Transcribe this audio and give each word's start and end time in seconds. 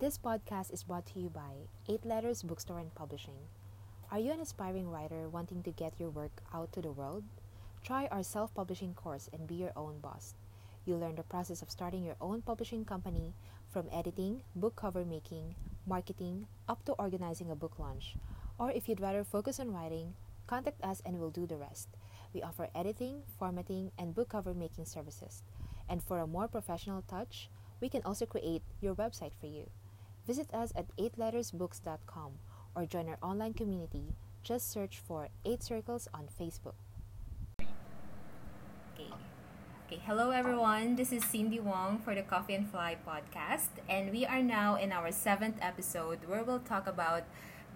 This 0.00 0.16
podcast 0.16 0.72
is 0.72 0.84
brought 0.84 1.04
to 1.12 1.20
you 1.20 1.28
by 1.28 1.68
Eight 1.86 2.06
Letters 2.06 2.42
Bookstore 2.42 2.78
and 2.78 2.94
Publishing. 2.94 3.36
Are 4.10 4.18
you 4.18 4.32
an 4.32 4.40
aspiring 4.40 4.88
writer 4.88 5.28
wanting 5.28 5.62
to 5.64 5.72
get 5.72 6.00
your 6.00 6.08
work 6.08 6.40
out 6.54 6.72
to 6.72 6.80
the 6.80 6.90
world? 6.90 7.22
Try 7.84 8.06
our 8.06 8.22
self 8.22 8.54
publishing 8.54 8.94
course 8.94 9.28
and 9.30 9.46
be 9.46 9.56
your 9.56 9.72
own 9.76 9.98
boss. 10.00 10.32
You'll 10.86 11.00
learn 11.00 11.16
the 11.16 11.22
process 11.22 11.60
of 11.60 11.70
starting 11.70 12.02
your 12.02 12.16
own 12.18 12.40
publishing 12.40 12.86
company 12.86 13.34
from 13.68 13.90
editing, 13.92 14.40
book 14.56 14.74
cover 14.74 15.04
making, 15.04 15.54
marketing, 15.86 16.46
up 16.66 16.82
to 16.86 16.92
organizing 16.92 17.50
a 17.50 17.54
book 17.54 17.78
launch. 17.78 18.16
Or 18.58 18.70
if 18.70 18.88
you'd 18.88 19.02
rather 19.02 19.22
focus 19.22 19.60
on 19.60 19.70
writing, 19.70 20.14
contact 20.46 20.82
us 20.82 21.02
and 21.04 21.20
we'll 21.20 21.28
do 21.28 21.46
the 21.46 21.58
rest. 21.58 21.90
We 22.32 22.40
offer 22.40 22.70
editing, 22.74 23.20
formatting, 23.38 23.92
and 23.98 24.14
book 24.14 24.30
cover 24.30 24.54
making 24.54 24.86
services. 24.86 25.42
And 25.90 26.02
for 26.02 26.20
a 26.20 26.26
more 26.26 26.48
professional 26.48 27.02
touch, 27.02 27.50
we 27.82 27.90
can 27.90 28.00
also 28.02 28.24
create 28.24 28.62
your 28.80 28.94
website 28.94 29.34
for 29.38 29.46
you. 29.46 29.68
Visit 30.30 30.54
us 30.54 30.72
at 30.76 30.86
8lettersbooks.com 30.96 32.38
or 32.76 32.86
join 32.86 33.08
our 33.08 33.18
online 33.20 33.52
community. 33.52 34.14
Just 34.44 34.70
search 34.70 35.00
for 35.00 35.26
8 35.44 35.60
Circles 35.60 36.06
on 36.14 36.28
Facebook. 36.30 36.78
Okay. 37.58 39.10
Okay, 39.88 40.00
hello 40.06 40.30
everyone. 40.30 40.94
This 40.94 41.10
is 41.10 41.24
Cindy 41.24 41.58
Wong 41.58 41.98
for 41.98 42.14
the 42.14 42.22
Coffee 42.22 42.54
and 42.54 42.70
Fly 42.70 42.96
podcast, 43.04 43.82
and 43.88 44.12
we 44.12 44.24
are 44.24 44.40
now 44.40 44.76
in 44.76 44.92
our 44.92 45.10
seventh 45.10 45.56
episode 45.60 46.20
where 46.28 46.44
we'll 46.44 46.60
talk 46.60 46.86
about 46.86 47.24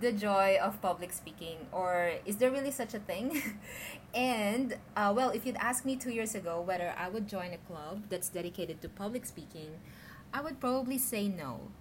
the 0.01 0.13
joy 0.13 0.57
of 0.63 0.81
public 0.81 1.13
speaking, 1.13 1.67
or 1.73 2.13
is 2.25 2.37
there 2.37 2.53
really 2.53 2.71
such 2.71 2.95
a 2.95 3.01
thing? 3.01 3.59
and 4.15 4.77
uh, 4.95 5.13
well, 5.13 5.31
if 5.31 5.45
you'd 5.45 5.59
asked 5.59 5.85
me 5.85 5.97
two 5.97 6.13
years 6.13 6.37
ago 6.37 6.61
whether 6.61 6.95
I 6.97 7.09
would 7.09 7.27
join 7.27 7.53
a 7.53 7.59
club 7.67 8.05
that's 8.11 8.29
dedicated 8.29 8.81
to 8.83 8.89
public 8.89 9.27
speaking, 9.27 9.81
I 10.33 10.41
would 10.41 10.61
probably 10.61 10.99
say 10.99 11.27
no, 11.27 11.73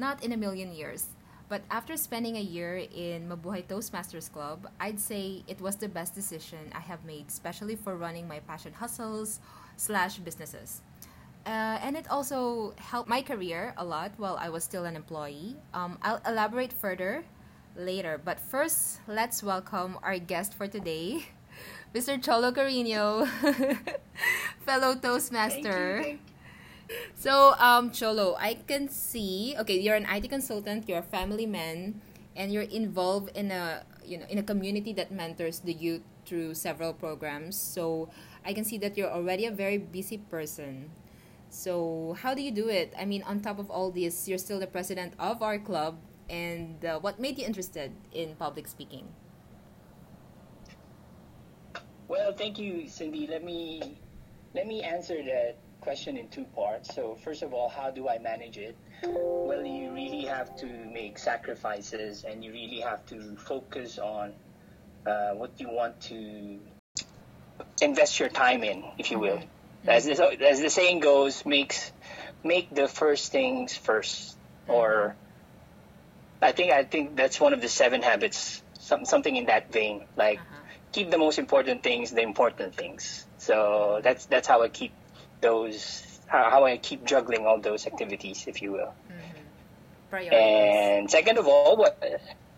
not 0.00 0.24
in 0.24 0.32
a 0.32 0.36
million 0.36 0.72
years. 0.72 1.06
But 1.48 1.62
after 1.70 1.96
spending 1.96 2.36
a 2.36 2.40
year 2.40 2.86
in 2.94 3.28
Mabuhay 3.28 3.66
Toastmasters 3.66 4.32
Club, 4.32 4.70
I'd 4.80 4.98
say 5.00 5.42
it 5.46 5.60
was 5.60 5.76
the 5.76 5.88
best 5.88 6.14
decision 6.14 6.70
I 6.72 6.80
have 6.80 7.04
made, 7.04 7.26
especially 7.28 7.76
for 7.76 7.96
running 7.96 8.26
my 8.26 8.38
passion 8.40 8.72
hustles 8.72 9.40
slash 9.76 10.18
businesses. 10.18 10.80
Uh, 11.44 11.82
and 11.82 11.96
it 11.96 12.06
also 12.08 12.72
helped 12.78 13.08
my 13.08 13.20
career 13.20 13.74
a 13.76 13.84
lot 13.84 14.12
while 14.16 14.36
I 14.40 14.48
was 14.48 14.62
still 14.62 14.84
an 14.84 14.94
employee. 14.94 15.56
Um, 15.74 15.98
I'll 16.02 16.20
elaborate 16.26 16.72
further 16.72 17.24
later, 17.74 18.20
but 18.22 18.38
first, 18.38 19.00
let's 19.08 19.42
welcome 19.42 19.98
our 20.02 20.18
guest 20.18 20.54
for 20.54 20.68
today, 20.68 21.26
Mr. 21.94 22.22
Cholo 22.22 22.52
Carino, 22.52 23.26
fellow 24.66 24.94
Toastmaster. 24.94 26.02
Thank 26.02 26.06
you, 26.06 26.18
thank 26.18 26.29
So, 27.14 27.54
um, 27.58 27.90
Cholo, 27.90 28.36
I 28.38 28.54
can 28.66 28.88
see. 28.88 29.54
Okay, 29.58 29.78
you're 29.78 29.94
an 29.94 30.06
IT 30.10 30.28
consultant. 30.28 30.88
You're 30.88 31.00
a 31.04 31.06
family 31.06 31.46
man, 31.46 32.00
and 32.36 32.52
you're 32.52 32.66
involved 32.68 33.30
in 33.36 33.50
a 33.50 33.84
you 34.04 34.18
know 34.18 34.26
in 34.28 34.38
a 34.38 34.42
community 34.42 34.92
that 34.94 35.12
mentors 35.12 35.60
the 35.60 35.72
youth 35.72 36.02
through 36.26 36.54
several 36.54 36.92
programs. 36.92 37.56
So, 37.56 38.08
I 38.44 38.52
can 38.52 38.64
see 38.64 38.78
that 38.78 38.96
you're 38.96 39.10
already 39.10 39.46
a 39.46 39.50
very 39.52 39.78
busy 39.78 40.18
person. 40.18 40.90
So, 41.50 42.16
how 42.20 42.34
do 42.34 42.42
you 42.42 42.50
do 42.52 42.68
it? 42.68 42.94
I 42.98 43.04
mean, 43.04 43.22
on 43.24 43.40
top 43.40 43.58
of 43.58 43.70
all 43.70 43.90
this, 43.90 44.28
you're 44.28 44.38
still 44.38 44.58
the 44.60 44.70
president 44.70 45.14
of 45.18 45.42
our 45.42 45.58
club. 45.58 45.98
And 46.30 46.84
uh, 46.84 47.00
what 47.00 47.18
made 47.18 47.38
you 47.38 47.44
interested 47.46 47.90
in 48.14 48.36
public 48.38 48.68
speaking? 48.68 49.08
Well, 52.08 52.32
thank 52.32 52.58
you, 52.58 52.88
Cindy. 52.88 53.26
Let 53.26 53.44
me 53.44 53.98
let 54.54 54.66
me 54.66 54.82
answer 54.82 55.22
that 55.22 55.56
question 55.80 56.16
in 56.16 56.28
two 56.28 56.44
parts. 56.44 56.94
So, 56.94 57.16
first 57.16 57.42
of 57.42 57.52
all, 57.54 57.68
how 57.68 57.90
do 57.90 58.08
I 58.08 58.18
manage 58.18 58.58
it? 58.58 58.76
Well, 59.02 59.64
you 59.64 59.92
really 59.92 60.24
have 60.26 60.54
to 60.56 60.66
make 60.66 61.18
sacrifices, 61.18 62.24
and 62.28 62.44
you 62.44 62.52
really 62.52 62.80
have 62.80 63.04
to 63.06 63.36
focus 63.36 63.98
on 63.98 64.34
uh, 65.06 65.30
what 65.32 65.60
you 65.60 65.70
want 65.70 66.00
to 66.02 66.60
invest 67.80 68.20
your 68.20 68.28
time 68.28 68.62
in, 68.64 68.84
if 68.98 69.10
you 69.10 69.18
will. 69.18 69.40
As 69.86 70.04
the, 70.04 70.38
as 70.46 70.60
the 70.60 70.70
saying 70.70 71.00
goes, 71.00 71.44
makes 71.46 71.92
make 72.44 72.68
the 72.74 72.88
first 72.88 73.32
things 73.32 73.74
first, 73.76 74.36
or 74.68 75.16
I 76.42 76.52
think 76.52 76.72
I 76.72 76.84
think 76.84 77.16
that's 77.16 77.40
one 77.40 77.52
of 77.54 77.60
the 77.60 77.68
seven 77.68 78.02
habits, 78.02 78.62
some, 78.78 79.04
something 79.04 79.34
in 79.34 79.46
that 79.46 79.72
vein. 79.72 80.06
Like 80.16 80.40
Uh-huh. 80.40 80.64
keep 80.92 81.10
the 81.10 81.18
most 81.18 81.38
important 81.38 81.82
things 81.82 82.10
the 82.10 82.22
important 82.22 82.74
things. 82.76 83.26
So 83.38 84.00
that's 84.02 84.26
that's 84.26 84.48
how 84.48 84.62
I 84.62 84.68
keep 84.68 84.94
those 85.40 86.20
how, 86.26 86.50
how 86.50 86.64
I 86.64 86.76
keep 86.76 87.04
juggling 87.04 87.46
all 87.46 87.60
those 87.60 87.86
activities, 87.86 88.44
if 88.46 88.62
you 88.62 88.72
will. 88.72 88.94
Mm-hmm. 89.08 89.40
Priorities. 90.10 90.32
And 90.32 91.10
second 91.10 91.38
of 91.38 91.46
all, 91.46 91.76
what 91.76 92.02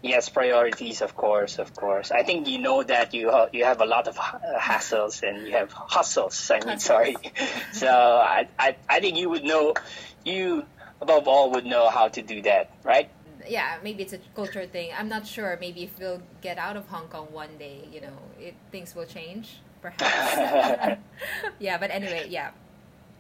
yes, 0.03 0.29
priorities, 0.29 1.01
of 1.01 1.17
course, 1.17 1.59
of 1.59 1.75
course. 1.75 2.11
I 2.11 2.23
think 2.23 2.49
you 2.49 2.59
know 2.59 2.83
that 2.83 3.15
you 3.15 3.31
ha- 3.31 3.49
you 3.53 3.65
have 3.65 3.81
a 3.81 3.87
lot 3.87 4.09
of 4.09 4.17
ha- 4.17 4.41
hassles 4.59 5.23
and 5.23 5.47
you 5.47 5.53
have 5.53 5.73
hustles. 5.73 6.51
I 6.51 6.61
mean, 6.65 6.79
sorry. 6.79 7.17
so 7.73 7.89
I, 7.89 8.49
I 8.59 8.77
I 8.89 9.01
think 9.01 9.17
you 9.17 9.31
would 9.31 9.45
know 9.45 9.75
you 10.25 10.65
above 11.01 11.27
all 11.27 11.51
would 11.53 11.67
know 11.67 11.89
how 11.89 12.09
to 12.09 12.23
do 12.23 12.43
that, 12.43 12.71
right? 12.85 13.11
yeah, 13.49 13.79
maybe 13.83 14.03
it's 14.03 14.13
a 14.13 14.19
culture 14.35 14.67
thing. 14.67 14.91
I'm 14.97 15.09
not 15.09 15.27
sure. 15.27 15.57
Maybe 15.61 15.85
if 15.85 15.99
we'll 15.99 16.23
get 16.41 16.59
out 16.59 16.77
of 16.77 16.87
Hong 16.89 17.09
Kong 17.09 17.29
one 17.31 17.57
day, 17.59 17.89
you 17.93 18.01
know, 18.01 18.17
it, 18.39 18.55
things 18.71 18.95
will 18.95 19.07
change, 19.07 19.61
perhaps. 19.81 21.01
yeah, 21.59 21.79
but 21.79 21.91
anyway, 21.91 22.27
yeah. 22.29 22.51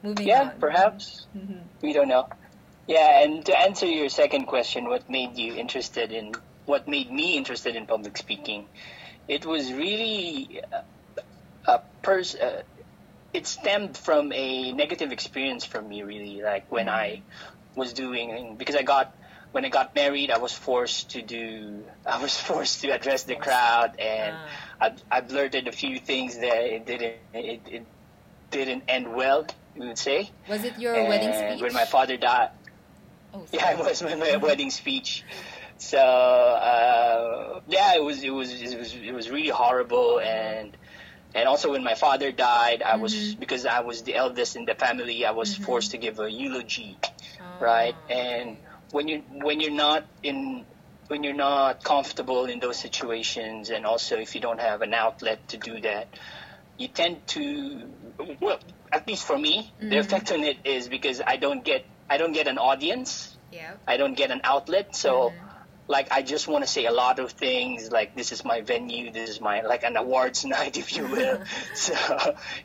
Moving 0.02 0.26
Yeah, 0.28 0.42
on. 0.50 0.58
perhaps. 0.60 1.26
Mhm. 1.36 1.60
We 1.80 1.92
don't 1.92 2.08
know. 2.08 2.28
Yeah, 2.86 3.22
and 3.22 3.44
to 3.46 3.58
answer 3.58 3.86
your 3.86 4.08
second 4.08 4.46
question, 4.46 4.88
what 4.88 5.08
made 5.08 5.36
you 5.36 5.54
interested 5.54 6.12
in 6.12 6.34
what 6.66 6.86
made 6.88 7.10
me 7.10 7.36
interested 7.36 7.74
in 7.76 7.86
public 7.86 8.16
speaking? 8.16 8.66
It 9.28 9.44
was 9.46 9.72
really 9.72 10.60
a, 10.72 10.84
a 11.70 11.82
pers- 12.02 12.34
uh, 12.36 12.62
it 13.32 13.46
stemmed 13.46 13.96
from 13.96 14.32
a 14.32 14.72
negative 14.72 15.10
experience 15.12 15.64
for 15.64 15.80
me 15.80 16.02
really 16.02 16.42
like 16.42 16.70
when 16.70 16.88
I 16.88 17.22
was 17.74 17.92
doing 17.92 18.56
because 18.56 18.76
I 18.76 18.82
got 18.82 19.14
when 19.52 19.64
I 19.64 19.68
got 19.70 19.94
married 19.94 20.30
I 20.30 20.38
was 20.38 20.52
forced 20.52 21.10
to 21.12 21.22
do 21.22 21.84
I 22.06 22.20
was 22.20 22.36
forced 22.38 22.82
to 22.82 22.90
address 22.90 23.22
the 23.24 23.36
crowd 23.36 23.98
and 23.98 24.34
Ah. 24.36 24.94
I, 25.10 25.16
I 25.16 25.20
blurted 25.22 25.66
a 25.68 25.72
few 25.72 25.98
things 25.98 26.36
that 26.38 26.62
it 26.76 26.84
didn't 26.86 27.14
it, 27.32 27.60
it 27.70 27.86
didn't 28.50 28.84
end 28.88 29.14
well 29.14 29.46
say 29.94 30.30
Was 30.48 30.64
it 30.64 30.78
your 30.78 30.94
and 30.94 31.08
wedding 31.08 31.32
speech? 31.32 31.62
when 31.62 31.72
my 31.72 31.84
father 31.84 32.16
died. 32.16 32.50
Oh, 33.34 33.46
yeah, 33.52 33.72
it 33.72 33.78
was 33.78 34.02
my, 34.02 34.14
my 34.14 34.36
wedding 34.36 34.70
speech. 34.70 35.24
So 35.78 35.98
uh, 35.98 37.60
yeah, 37.66 37.94
it 37.96 38.02
was 38.04 38.22
it 38.22 38.30
was 38.30 38.52
it 38.52 38.78
was 38.78 38.94
it 38.94 39.12
was 39.12 39.30
really 39.30 39.48
horrible, 39.48 40.20
and 40.20 40.76
and 41.34 41.48
also 41.48 41.72
when 41.72 41.82
my 41.82 41.94
father 41.94 42.30
died, 42.30 42.82
I 42.82 42.96
was 42.96 43.34
because 43.34 43.66
I 43.66 43.80
was 43.80 44.02
the 44.02 44.14
eldest 44.14 44.54
in 44.56 44.64
the 44.64 44.74
family, 44.74 45.24
I 45.26 45.32
was 45.32 45.56
forced 45.56 45.90
to 45.92 45.98
give 45.98 46.20
a 46.20 46.30
eulogy, 46.30 46.98
right? 47.60 47.96
Ah, 48.08 48.12
And 48.12 48.56
when 48.92 49.08
you 49.08 49.22
when 49.30 49.60
you're 49.60 49.72
not 49.72 50.04
in 50.22 50.64
when 51.08 51.24
you're 51.24 51.34
not 51.34 51.82
comfortable 51.82 52.44
in 52.44 52.60
those 52.60 52.76
situations, 52.78 53.70
and 53.70 53.84
also 53.84 54.18
if 54.18 54.34
you 54.34 54.40
don't 54.40 54.60
have 54.60 54.82
an 54.82 54.94
outlet 54.94 55.48
to 55.48 55.56
do 55.56 55.80
that, 55.80 56.06
you 56.78 56.88
tend 56.88 57.26
to 57.28 57.88
well, 58.40 58.60
at 58.92 59.08
least 59.08 59.26
for 59.26 59.38
me, 59.38 59.72
the 59.80 59.86
mm-hmm. 59.86 59.98
effect 59.98 60.30
on 60.30 60.44
it 60.44 60.58
is 60.64 60.88
because 60.88 61.20
I 61.26 61.36
don't 61.36 61.64
get 61.64 61.84
I 62.08 62.18
don't 62.18 62.32
get 62.32 62.46
an 62.46 62.58
audience. 62.58 63.36
yeah. 63.50 63.72
I 63.86 63.96
don't 63.96 64.14
get 64.14 64.30
an 64.30 64.42
outlet. 64.44 64.94
So, 64.94 65.30
mm-hmm. 65.30 65.46
like, 65.88 66.12
I 66.12 66.20
just 66.20 66.46
want 66.46 66.62
to 66.62 66.70
say 66.70 66.84
a 66.84 66.92
lot 66.92 67.18
of 67.18 67.32
things. 67.32 67.90
Like, 67.90 68.14
this 68.14 68.32
is 68.32 68.44
my 68.44 68.60
venue. 68.60 69.10
This 69.10 69.30
is 69.30 69.40
my 69.40 69.62
like 69.62 69.82
an 69.82 69.96
awards 69.96 70.44
night, 70.56 70.76
if 70.76 70.94
you 70.94 71.06
will. 71.06 71.42
so, 71.74 71.94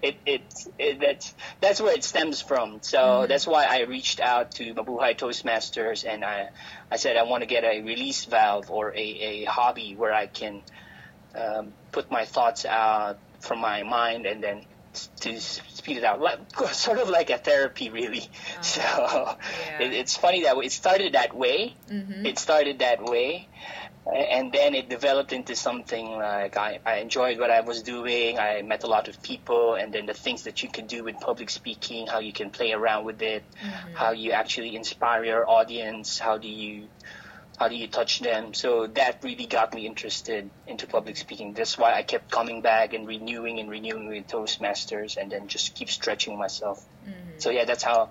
it, 0.01 0.17
it 0.25 0.41
it 0.77 0.99
that's 0.99 1.33
that's 1.61 1.79
where 1.79 1.93
it 1.93 2.03
stems 2.03 2.41
from. 2.41 2.79
So 2.81 2.99
mm-hmm. 2.99 3.29
that's 3.29 3.47
why 3.47 3.65
I 3.65 3.81
reached 3.81 4.19
out 4.19 4.51
to 4.53 4.73
Mabuhay 4.73 5.17
Toastmasters, 5.17 6.05
and 6.05 6.25
I 6.25 6.49
I 6.91 6.97
said 6.97 7.15
I 7.15 7.23
want 7.23 7.41
to 7.43 7.47
get 7.47 7.63
a 7.63 7.81
release 7.81 8.25
valve 8.25 8.69
or 8.69 8.93
a 8.93 9.07
a 9.31 9.45
hobby 9.45 9.95
where 9.95 10.13
I 10.13 10.27
can 10.27 10.61
um, 11.35 11.71
put 11.91 12.11
my 12.11 12.25
thoughts 12.25 12.65
out 12.65 13.17
from 13.39 13.59
my 13.59 13.83
mind 13.83 14.25
and 14.25 14.43
then 14.43 14.65
to 15.21 15.39
speed 15.39 15.97
it 15.97 16.03
out, 16.03 16.19
like, 16.19 16.39
sort 16.71 16.99
of 16.99 17.09
like 17.09 17.29
a 17.29 17.37
therapy, 17.37 17.89
really. 17.89 18.29
So 18.61 18.81
Yeah. 18.81 19.81
it, 19.81 19.93
it's 19.93 20.15
funny 20.17 20.43
that 20.43 20.57
way. 20.57 20.65
it 20.65 20.71
started 20.71 21.13
that 21.13 21.35
way. 21.35 21.75
Mm-hmm. 21.89 22.25
It 22.25 22.39
started 22.39 22.79
that 22.79 23.03
way, 23.03 23.47
and 24.05 24.51
then 24.51 24.73
it 24.73 24.89
developed 24.89 25.33
into 25.33 25.55
something 25.55 26.05
like 26.11 26.55
I, 26.57 26.79
I 26.85 26.95
enjoyed 26.97 27.39
what 27.39 27.51
I 27.51 27.61
was 27.61 27.83
doing. 27.83 28.39
I 28.39 28.61
met 28.61 28.83
a 28.83 28.87
lot 28.87 29.07
of 29.07 29.21
people, 29.21 29.75
and 29.75 29.93
then 29.93 30.05
the 30.05 30.13
things 30.13 30.43
that 30.43 30.63
you 30.63 30.69
can 30.69 30.87
do 30.87 31.03
with 31.03 31.19
public 31.19 31.49
speaking, 31.49 32.07
how 32.07 32.19
you 32.19 32.31
can 32.33 32.49
play 32.49 32.71
around 32.71 33.05
with 33.05 33.21
it, 33.21 33.43
how 33.93 34.11
you 34.11 34.31
actually 34.31 34.75
inspire 34.75 35.23
your 35.25 35.49
audience, 35.49 36.19
how 36.19 36.37
do 36.37 36.47
you 36.47 36.87
how 37.57 37.67
do 37.67 37.75
you 37.75 37.87
touch 37.87 38.21
them? 38.21 38.53
So 38.53 38.87
that 38.87 39.23
really 39.23 39.45
got 39.45 39.73
me 39.73 39.85
interested 39.85 40.49
into 40.67 40.87
public 40.87 41.17
speaking. 41.17 41.53
That's 41.53 41.77
why 41.77 41.93
I 41.93 42.03
kept 42.03 42.31
coming 42.31 42.61
back 42.61 42.93
and 42.93 43.07
renewing 43.07 43.59
and 43.59 43.69
renewing 43.69 44.07
with 44.07 44.27
Toastmasters, 44.27 45.17
and 45.17 45.31
then 45.31 45.47
just 45.47 45.75
keep 45.75 45.89
stretching 45.89 46.37
myself. 46.37 46.85
So 47.37 47.49
yeah, 47.51 47.65
that's 47.65 47.83
how 47.83 48.09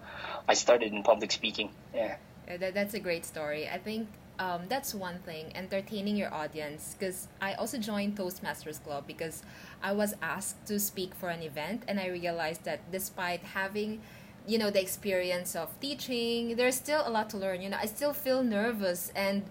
I 0.48 0.54
started 0.54 0.93
in 0.93 1.02
public 1.02 1.32
speaking. 1.32 1.70
Yeah. 1.94 2.16
Yeah, 2.46 2.56
that, 2.58 2.75
that's 2.75 2.94
a 2.94 3.00
great 3.00 3.25
story. 3.25 3.69
I 3.69 3.78
think 3.78 4.08
um, 4.38 4.62
that's 4.69 4.94
one 4.94 5.19
thing, 5.19 5.50
entertaining 5.56 6.16
your 6.16 6.32
audience. 6.32 6.94
Because 6.96 7.28
I 7.40 7.54
also 7.54 7.78
joined 7.78 8.16
Toastmasters 8.16 8.82
Club 8.82 9.04
because 9.06 9.42
I 9.82 9.92
was 9.92 10.14
asked 10.22 10.64
to 10.66 10.78
speak 10.78 11.14
for 11.14 11.28
an 11.28 11.42
event, 11.42 11.82
and 11.88 11.99
I 11.99 12.06
realized 12.08 12.64
that 12.64 12.90
despite 12.92 13.40
having 13.42 14.00
you 14.46 14.58
know 14.58 14.70
the 14.70 14.81
experience 14.81 15.56
of 15.56 15.69
teaching. 15.81 16.56
There's 16.56 16.76
still 16.76 17.02
a 17.06 17.10
lot 17.10 17.31
to 17.31 17.37
learn 17.38 17.60
you 17.62 17.69
know. 17.70 17.78
I 17.81 17.87
still 17.87 18.12
feel 18.12 18.43
nervous 18.43 19.12
and 19.16 19.44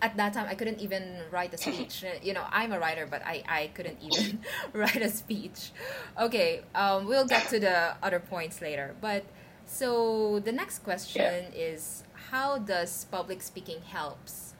at 0.00 0.16
that 0.16 0.32
time 0.32 0.46
i 0.48 0.54
couldn't 0.54 0.80
even 0.80 1.02
write 1.30 1.52
a 1.54 1.58
speech. 1.58 2.04
You 2.22 2.32
know 2.34 2.44
i'm 2.50 2.72
a 2.72 2.78
writer 2.78 3.06
but 3.10 3.22
i, 3.26 3.42
I 3.48 3.70
couldn't 3.74 3.98
even 4.02 4.40
write 4.72 5.02
a 5.02 5.08
speech. 5.10 5.72
Okay 6.18 6.62
um, 6.74 7.06
we'll 7.06 7.26
get 7.26 7.48
to 7.48 7.58
the 7.60 7.94
other 8.02 8.20
points 8.20 8.60
later. 8.62 8.94
But 9.00 9.24
so 9.66 10.40
the 10.40 10.52
next 10.52 10.80
question 10.84 11.22
Yeah. 11.52 11.60
is 11.72 12.04
how 12.30 12.58
does 12.58 13.04
public 13.06 13.42
speaking 13.42 13.80
helps 13.82 14.54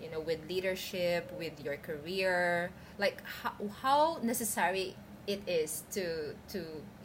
you 0.00 0.10
know 0.10 0.20
with 0.20 0.40
leadership 0.48 1.32
with 1.38 1.64
your 1.64 1.76
career? 1.76 2.70
Like 2.98 3.22
how, 3.42 3.52
how 3.82 4.18
necessary 4.22 4.96
it 5.26 5.42
is 5.46 5.84
to 5.92 6.34
to 6.52 6.60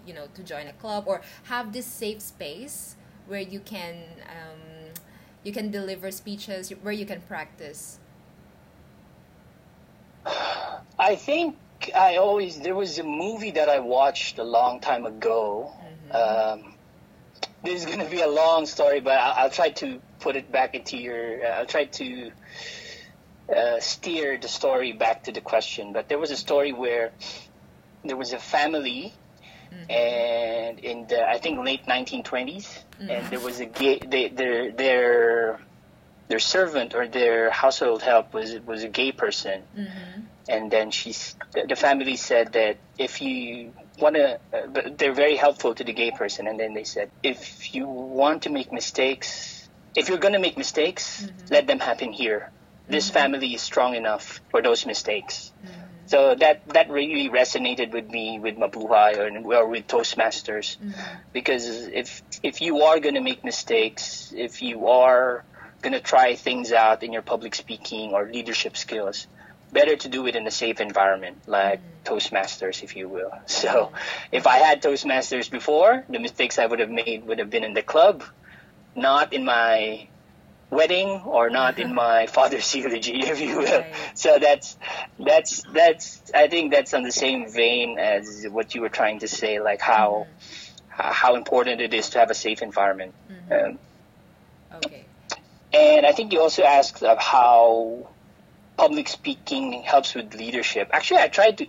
you 0.10 0.16
know 0.18 0.28
to 0.34 0.42
join 0.44 0.66
a 0.68 0.74
club 0.74 1.04
or 1.08 1.22
have 1.44 1.72
this 1.72 1.86
safe 1.86 2.22
space 2.22 2.96
where 3.28 3.46
you 3.54 3.60
can 3.60 3.96
um, 4.38 4.62
you 5.44 5.54
can 5.54 5.72
deliver 5.72 6.12
speeches 6.12 6.72
where 6.82 6.98
you 7.02 7.06
can 7.06 7.22
practice 7.22 8.00
I 11.00 11.16
think 11.16 11.56
I 11.96 12.18
always 12.18 12.60
there 12.60 12.76
was 12.76 13.00
a 13.00 13.04
movie 13.04 13.52
that 13.52 13.70
I 13.70 13.80
watched 13.80 14.38
a 14.38 14.44
long 14.44 14.80
time 14.80 15.06
ago. 15.06 15.72
Um, 16.12 16.76
this 17.64 17.82
is 17.82 17.86
going 17.86 18.00
to 18.00 18.10
be 18.10 18.22
a 18.22 18.28
long 18.28 18.66
story, 18.66 19.00
but 19.00 19.18
I'll, 19.18 19.46
I'll 19.46 19.50
try 19.50 19.70
to 19.70 20.02
put 20.20 20.36
it 20.36 20.52
back 20.52 20.76
into 20.76 20.98
your. 20.98 21.46
Uh, 21.46 21.60
I'll 21.60 21.66
try 21.66 21.86
to 21.86 22.32
uh, 23.56 23.80
steer 23.80 24.38
the 24.38 24.48
story 24.48 24.92
back 24.92 25.24
to 25.24 25.32
the 25.32 25.42
question. 25.42 25.94
But 25.94 26.10
there 26.10 26.20
was 26.20 26.32
a 26.32 26.38
story 26.38 26.74
where 26.74 27.12
there 28.04 28.18
was 28.18 28.34
a 28.34 28.40
family, 28.40 29.14
Mm. 29.72 29.92
and 29.92 30.80
in 30.80 31.08
the 31.08 31.28
I 31.28 31.38
think 31.38 31.64
late 31.64 31.86
1920s, 31.86 32.84
mm. 33.02 33.10
and 33.10 33.28
there 33.30 33.40
was 33.40 33.60
a 33.60 33.66
gay. 33.66 34.00
They, 34.00 34.30
their 34.30 34.72
their 34.72 35.60
their 36.30 36.40
servant 36.40 36.94
or 36.94 37.08
their 37.08 37.50
household 37.50 38.02
help 38.02 38.34
was 38.34 38.58
was 38.62 38.84
a 38.84 38.88
gay 38.88 39.12
person. 39.12 39.64
Mm-hmm. 39.78 40.22
And 40.48 40.72
then 40.72 40.92
she's 40.92 41.36
the 41.68 41.76
family 41.76 42.16
said 42.16 42.54
that 42.54 42.78
if 42.98 43.22
you 43.22 43.74
want 44.00 44.16
to 44.16 44.36
uh, 44.54 44.68
but 44.72 44.98
they're 44.98 45.14
very 45.14 45.36
helpful 45.36 45.76
to 45.76 45.84
the 45.84 45.94
gay 45.94 46.12
person. 46.12 46.48
And 46.48 46.60
then 46.60 46.74
they 46.74 46.86
said 46.86 47.10
if 47.24 47.74
you 47.74 47.88
want 47.88 48.44
to 48.44 48.50
make 48.50 48.72
mistakes 48.72 49.68
if 49.96 50.08
you're 50.08 50.20
going 50.20 50.36
to 50.36 50.40
make 50.40 50.58
mistakes 50.58 51.24
mm-hmm. 51.24 51.54
let 51.54 51.68
them 51.68 51.80
happen 51.80 52.14
here. 52.14 52.52
This 52.88 53.06
mm-hmm. 53.06 53.14
family 53.14 53.54
is 53.56 53.62
strong 53.62 53.96
enough 53.96 54.40
for 54.50 54.62
those 54.62 54.86
mistakes 54.86 55.52
mm. 55.66 55.70
So 56.10 56.34
that 56.34 56.68
that 56.70 56.90
really 56.90 57.30
resonated 57.30 57.92
with 57.92 58.10
me 58.10 58.40
with 58.40 58.58
Mabuhay 58.58 59.12
or, 59.18 59.56
or 59.56 59.68
with 59.68 59.88
Toastmasters. 59.88 60.78
Mm-hmm. 60.78 60.92
Because 61.34 61.68
if 61.88 62.24
if 62.42 62.62
you 62.62 62.82
are 62.82 63.00
going 63.00 63.14
to 63.14 63.22
make 63.22 63.44
mistakes 63.44 64.34
if 64.36 64.64
you 64.64 64.88
are 64.88 65.44
going 65.84 65.94
to 65.94 66.00
try 66.00 66.34
things 66.34 66.74
out 66.74 67.04
in 67.04 67.14
your 67.14 67.22
public 67.22 67.54
speaking 67.54 68.14
or 68.14 68.26
leadership 68.26 68.76
skills 68.76 69.28
better 69.72 69.96
to 69.96 70.10
do 70.10 70.26
it 70.26 70.36
in 70.36 70.48
a 70.48 70.52
safe 70.52 70.82
environment 70.82 71.38
like 71.46 71.80
mm-hmm. 71.80 72.16
Toastmasters, 72.16 72.82
if 72.82 72.96
you 72.96 73.08
will. 73.08 73.32
So 73.46 73.92
if 74.32 74.48
I 74.48 74.58
had 74.58 74.82
Toastmasters 74.82 75.48
before, 75.52 76.06
the 76.10 76.18
mistakes 76.18 76.58
I 76.58 76.66
would 76.66 76.80
have 76.80 76.90
made 76.90 77.28
would 77.28 77.38
have 77.38 77.52
been 77.52 77.64
in 77.64 77.76
the 77.76 77.84
club, 77.84 78.24
not 78.96 79.32
in 79.32 79.46
my 79.46 80.08
wedding 80.70 81.22
or 81.26 81.50
not 81.50 81.80
in 81.80 81.94
my 81.94 82.28
father's 82.28 82.74
eulogy, 82.82 83.20
if 83.20 83.42
you 83.42 83.60
will. 83.60 83.86
So 84.14 84.38
that's 84.40 84.78
that's 85.20 85.64
that's 85.74 86.32
I 86.34 86.48
think 86.48 86.72
that's 86.72 86.94
on 86.94 87.04
the 87.04 87.12
same 87.12 87.52
vein 87.52 87.98
as 88.00 88.46
what 88.50 88.76
you 88.76 88.82
were 88.82 88.90
trying 88.90 89.20
to 89.20 89.28
say, 89.28 89.60
like 89.60 89.82
how 89.82 90.28
how 90.90 91.36
important 91.36 91.82
it 91.82 91.94
is 91.94 92.10
to 92.12 92.20
have 92.20 92.30
a 92.30 92.36
safe 92.36 92.62
environment. 92.62 93.14
Um, 93.52 93.80
okay 94.76 95.06
and 95.74 96.06
I 96.06 96.12
think 96.12 96.34
you 96.34 96.42
also 96.42 96.64
asked 96.64 97.04
of 97.04 97.20
how 97.20 98.08
public 98.78 99.08
speaking 99.08 99.84
helps 99.84 100.16
with 100.16 100.34
leadership. 100.34 100.90
Actually, 100.94 101.22
I 101.22 101.28
tried 101.28 101.58
to. 101.60 101.68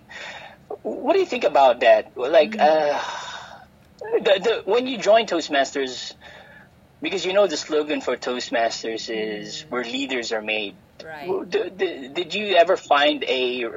What 0.82 1.14
do 1.14 1.18
you 1.18 1.26
think 1.26 1.44
about 1.44 1.80
that? 1.80 2.16
Like, 2.16 2.56
uh, 2.58 3.00
the, 4.00 4.40
the, 4.42 4.62
when 4.64 4.86
you 4.86 4.98
join 4.98 5.26
Toastmasters, 5.26 6.14
because 7.00 7.24
you 7.24 7.32
know 7.32 7.46
the 7.46 7.56
slogan 7.56 8.00
for 8.00 8.16
Toastmasters 8.16 9.08
is 9.08 9.62
"Where 9.68 9.84
leaders 9.84 10.32
are 10.32 10.42
made." 10.42 10.74
right 11.04 11.50
D- 11.50 11.70
d- 11.70 12.08
Did 12.08 12.34
you 12.34 12.56
ever 12.56 12.76
find 12.76 13.24
a? 13.24 13.64
Uh, 13.64 13.70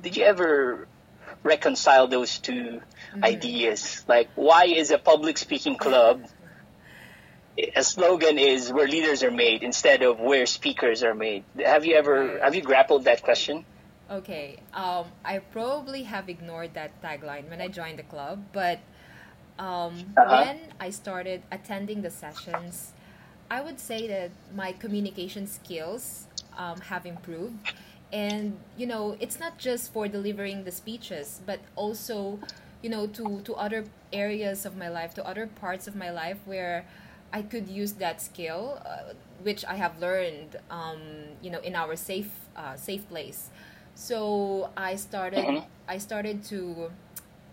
did 0.00 0.16
you 0.16 0.24
ever 0.24 0.86
reconcile 1.42 2.06
those 2.06 2.38
2 2.38 2.80
ideas? 3.22 4.04
Like, 4.06 4.28
why 4.34 4.64
is 4.66 4.90
a 4.90 4.98
public 4.98 5.38
speaking 5.38 5.76
club? 5.76 6.24
A 7.74 7.82
slogan 7.82 8.38
is 8.38 8.72
"Where 8.72 8.86
leaders 8.86 9.24
are 9.24 9.32
made" 9.32 9.64
instead 9.64 10.02
of 10.02 10.20
"Where 10.20 10.46
speakers 10.46 11.02
are 11.02 11.14
made." 11.14 11.42
Have 11.58 11.84
you 11.84 11.96
ever 11.96 12.38
have 12.38 12.54
you 12.54 12.62
grappled 12.62 13.04
that 13.04 13.22
question? 13.22 13.64
Okay. 14.10 14.58
Um, 14.72 15.06
I 15.24 15.40
probably 15.40 16.04
have 16.04 16.28
ignored 16.28 16.74
that 16.74 17.02
tagline 17.02 17.50
when 17.50 17.60
I 17.60 17.68
joined 17.68 17.98
the 17.98 18.04
club, 18.04 18.44
but 18.52 18.78
um, 19.58 20.16
Uh-huh. 20.16 20.46
when 20.46 20.72
I 20.80 20.90
started 20.90 21.42
attending 21.50 22.02
the 22.02 22.10
sessions, 22.10 22.92
I 23.50 23.60
would 23.60 23.78
say 23.80 24.06
that 24.08 24.30
my 24.54 24.72
communication 24.72 25.46
skills 25.46 26.26
um, 26.56 26.80
have 26.82 27.06
improved. 27.06 27.58
And, 28.12 28.58
you 28.76 28.86
know, 28.86 29.16
it's 29.20 29.38
not 29.38 29.58
just 29.58 29.92
for 29.92 30.08
delivering 30.08 30.64
the 30.64 30.70
speeches, 30.72 31.40
but 31.44 31.60
also, 31.76 32.38
you 32.82 32.90
know, 32.90 33.06
to, 33.08 33.40
to 33.42 33.54
other 33.54 33.84
areas 34.12 34.64
of 34.64 34.76
my 34.76 34.88
life, 34.88 35.14
to 35.14 35.26
other 35.26 35.46
parts 35.46 35.86
of 35.86 35.94
my 35.96 36.10
life 36.10 36.38
where 36.44 36.86
I 37.32 37.42
could 37.42 37.68
use 37.68 37.92
that 37.94 38.20
skill, 38.22 38.80
uh, 38.84 39.14
which 39.42 39.64
I 39.64 39.76
have 39.76 39.98
learned, 40.00 40.56
um, 40.70 41.00
you 41.42 41.50
know, 41.50 41.60
in 41.60 41.74
our 41.74 41.96
safe, 41.96 42.30
uh, 42.56 42.76
safe 42.76 43.08
place. 43.08 43.50
So 43.94 44.70
I 44.76 44.96
started, 44.96 45.48
Mhm. 45.48 45.64
I 45.88 45.98
started 45.98 46.44
to, 46.44 46.90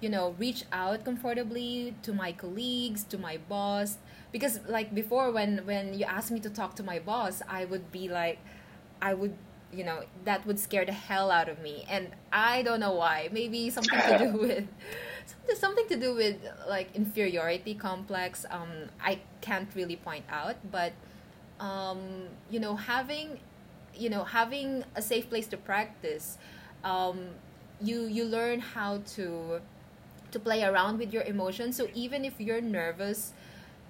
you 0.05 0.11
know, 0.11 0.35
reach 0.37 0.65
out 0.71 1.03
comfortably 1.03 1.95
to 2.03 2.13
my 2.13 2.31
colleagues, 2.31 3.03
to 3.05 3.17
my 3.17 3.37
boss, 3.49 3.97
because 4.31 4.59
like 4.67 4.93
before, 4.93 5.31
when 5.31 5.65
when 5.65 5.97
you 5.97 6.05
asked 6.05 6.29
me 6.29 6.39
to 6.41 6.51
talk 6.59 6.75
to 6.75 6.83
my 6.83 6.99
boss, 6.99 7.41
I 7.49 7.65
would 7.65 7.91
be 7.91 8.07
like, 8.07 8.37
I 9.01 9.15
would, 9.15 9.33
you 9.73 9.83
know, 9.83 10.03
that 10.23 10.45
would 10.45 10.59
scare 10.59 10.85
the 10.85 10.91
hell 10.91 11.31
out 11.31 11.49
of 11.49 11.57
me, 11.57 11.87
and 11.89 12.09
I 12.31 12.61
don't 12.61 12.79
know 12.79 12.93
why. 12.93 13.29
Maybe 13.31 13.71
something 13.71 13.99
to 13.99 14.17
do 14.19 14.31
with 14.45 14.67
something 15.25 15.55
something 15.65 15.87
to 15.87 15.97
do 15.97 16.13
with 16.13 16.37
like 16.69 16.93
inferiority 16.93 17.73
complex. 17.73 18.45
Um, 18.51 18.73
I 19.01 19.21
can't 19.41 19.69
really 19.73 19.95
point 19.95 20.25
out, 20.29 20.57
but 20.71 20.93
um, 21.59 22.29
you 22.51 22.59
know, 22.59 22.75
having 22.75 23.39
you 23.95 24.11
know 24.13 24.23
having 24.23 24.83
a 24.95 25.01
safe 25.01 25.27
place 25.31 25.47
to 25.47 25.57
practice, 25.57 26.37
um, 26.83 27.17
you 27.81 28.05
you 28.05 28.25
learn 28.25 28.59
how 28.59 29.01
to 29.17 29.61
to 30.35 30.39
play 30.39 30.63
around 30.63 30.99
with 30.99 31.13
your 31.15 31.23
emotions. 31.23 31.77
So 31.79 31.87
even 31.95 32.25
if 32.25 32.39
you're 32.39 32.61
nervous, 32.61 33.33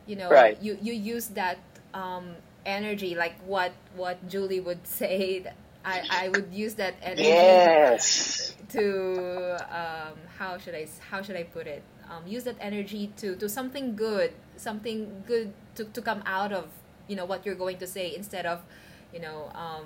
you 0.08 0.16
know, 0.16 0.32
Right. 0.32 0.58
you 0.62 0.78
you 0.82 0.94
use 0.94 1.28
that 1.34 1.60
um, 1.94 2.36
energy, 2.66 3.16
like 3.16 3.36
what 3.46 3.74
what 3.96 4.18
Julie 4.30 4.62
would 4.62 4.86
say. 5.02 5.40
that 5.46 5.56
I, 5.86 6.04
I 6.10 6.30
would 6.30 6.54
use 6.54 6.76
that 6.82 6.96
energy 7.04 7.72
Yes. 7.78 8.54
to 8.70 9.58
um, 9.70 10.16
how 10.38 10.58
should 10.58 10.76
I 10.76 10.88
how 11.10 11.22
should 11.22 11.36
I 11.36 11.44
put 11.44 11.68
it? 11.68 11.84
Um, 12.10 12.26
use 12.28 12.44
that 12.46 12.58
energy 12.60 13.12
to 13.18 13.36
to 13.38 13.50
something 13.50 13.96
good, 13.96 14.34
something 14.58 15.24
good 15.28 15.54
to, 15.76 15.86
to 15.86 16.02
come 16.02 16.24
out 16.26 16.52
of 16.54 16.68
you 17.08 17.16
know 17.16 17.26
what 17.26 17.46
you're 17.46 17.56
going 17.60 17.78
to 17.80 17.88
say 17.88 18.16
instead 18.16 18.46
of 18.46 18.62
you 19.14 19.20
know 19.20 19.52
um, 19.56 19.86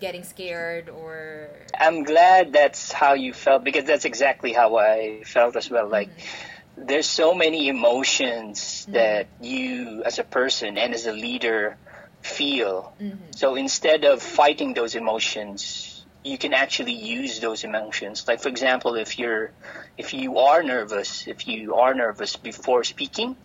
getting 0.00 0.24
scared 0.24 0.88
or 0.88 1.48
I'm 1.78 2.02
glad 2.04 2.52
that's 2.52 2.90
how 2.90 3.14
you 3.14 3.32
felt 3.32 3.64
because 3.64 3.84
that's 3.84 4.04
exactly 4.04 4.52
how 4.52 4.76
I 4.76 5.22
felt 5.24 5.56
as 5.56 5.70
well. 5.70 5.88
Like, 5.88 6.10
mm-hmm. 6.10 6.86
there's 6.86 7.06
so 7.06 7.34
many 7.34 7.68
emotions 7.68 8.60
mm-hmm. 8.60 8.92
that 8.92 9.28
you, 9.40 10.02
as 10.04 10.18
a 10.18 10.24
person 10.24 10.78
and 10.78 10.94
as 10.94 11.06
a 11.06 11.12
leader, 11.12 11.76
feel. 12.22 12.94
Mm-hmm. 13.00 13.16
So 13.30 13.54
instead 13.54 14.04
of 14.04 14.22
fighting 14.22 14.74
those 14.74 14.94
emotions, 14.94 16.04
you 16.22 16.36
can 16.36 16.52
actually 16.52 16.92
use 16.92 17.40
those 17.40 17.64
emotions. 17.64 18.26
Like, 18.28 18.40
for 18.40 18.48
example, 18.48 18.94
if 18.94 19.18
you're, 19.18 19.52
if 19.96 20.12
you 20.12 20.38
are 20.38 20.62
nervous, 20.62 21.26
if 21.26 21.48
you 21.48 21.76
are 21.76 21.94
nervous 21.94 22.36
before 22.36 22.84
speaking, 22.84 23.36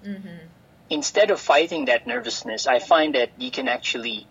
instead 0.89 1.31
of 1.31 1.39
fighting 1.39 1.85
that 1.85 2.05
nervousness, 2.05 2.67
I 2.67 2.79
find 2.79 3.15
that 3.15 3.29
you 3.37 3.49
can 3.49 3.67
actually 3.67 4.27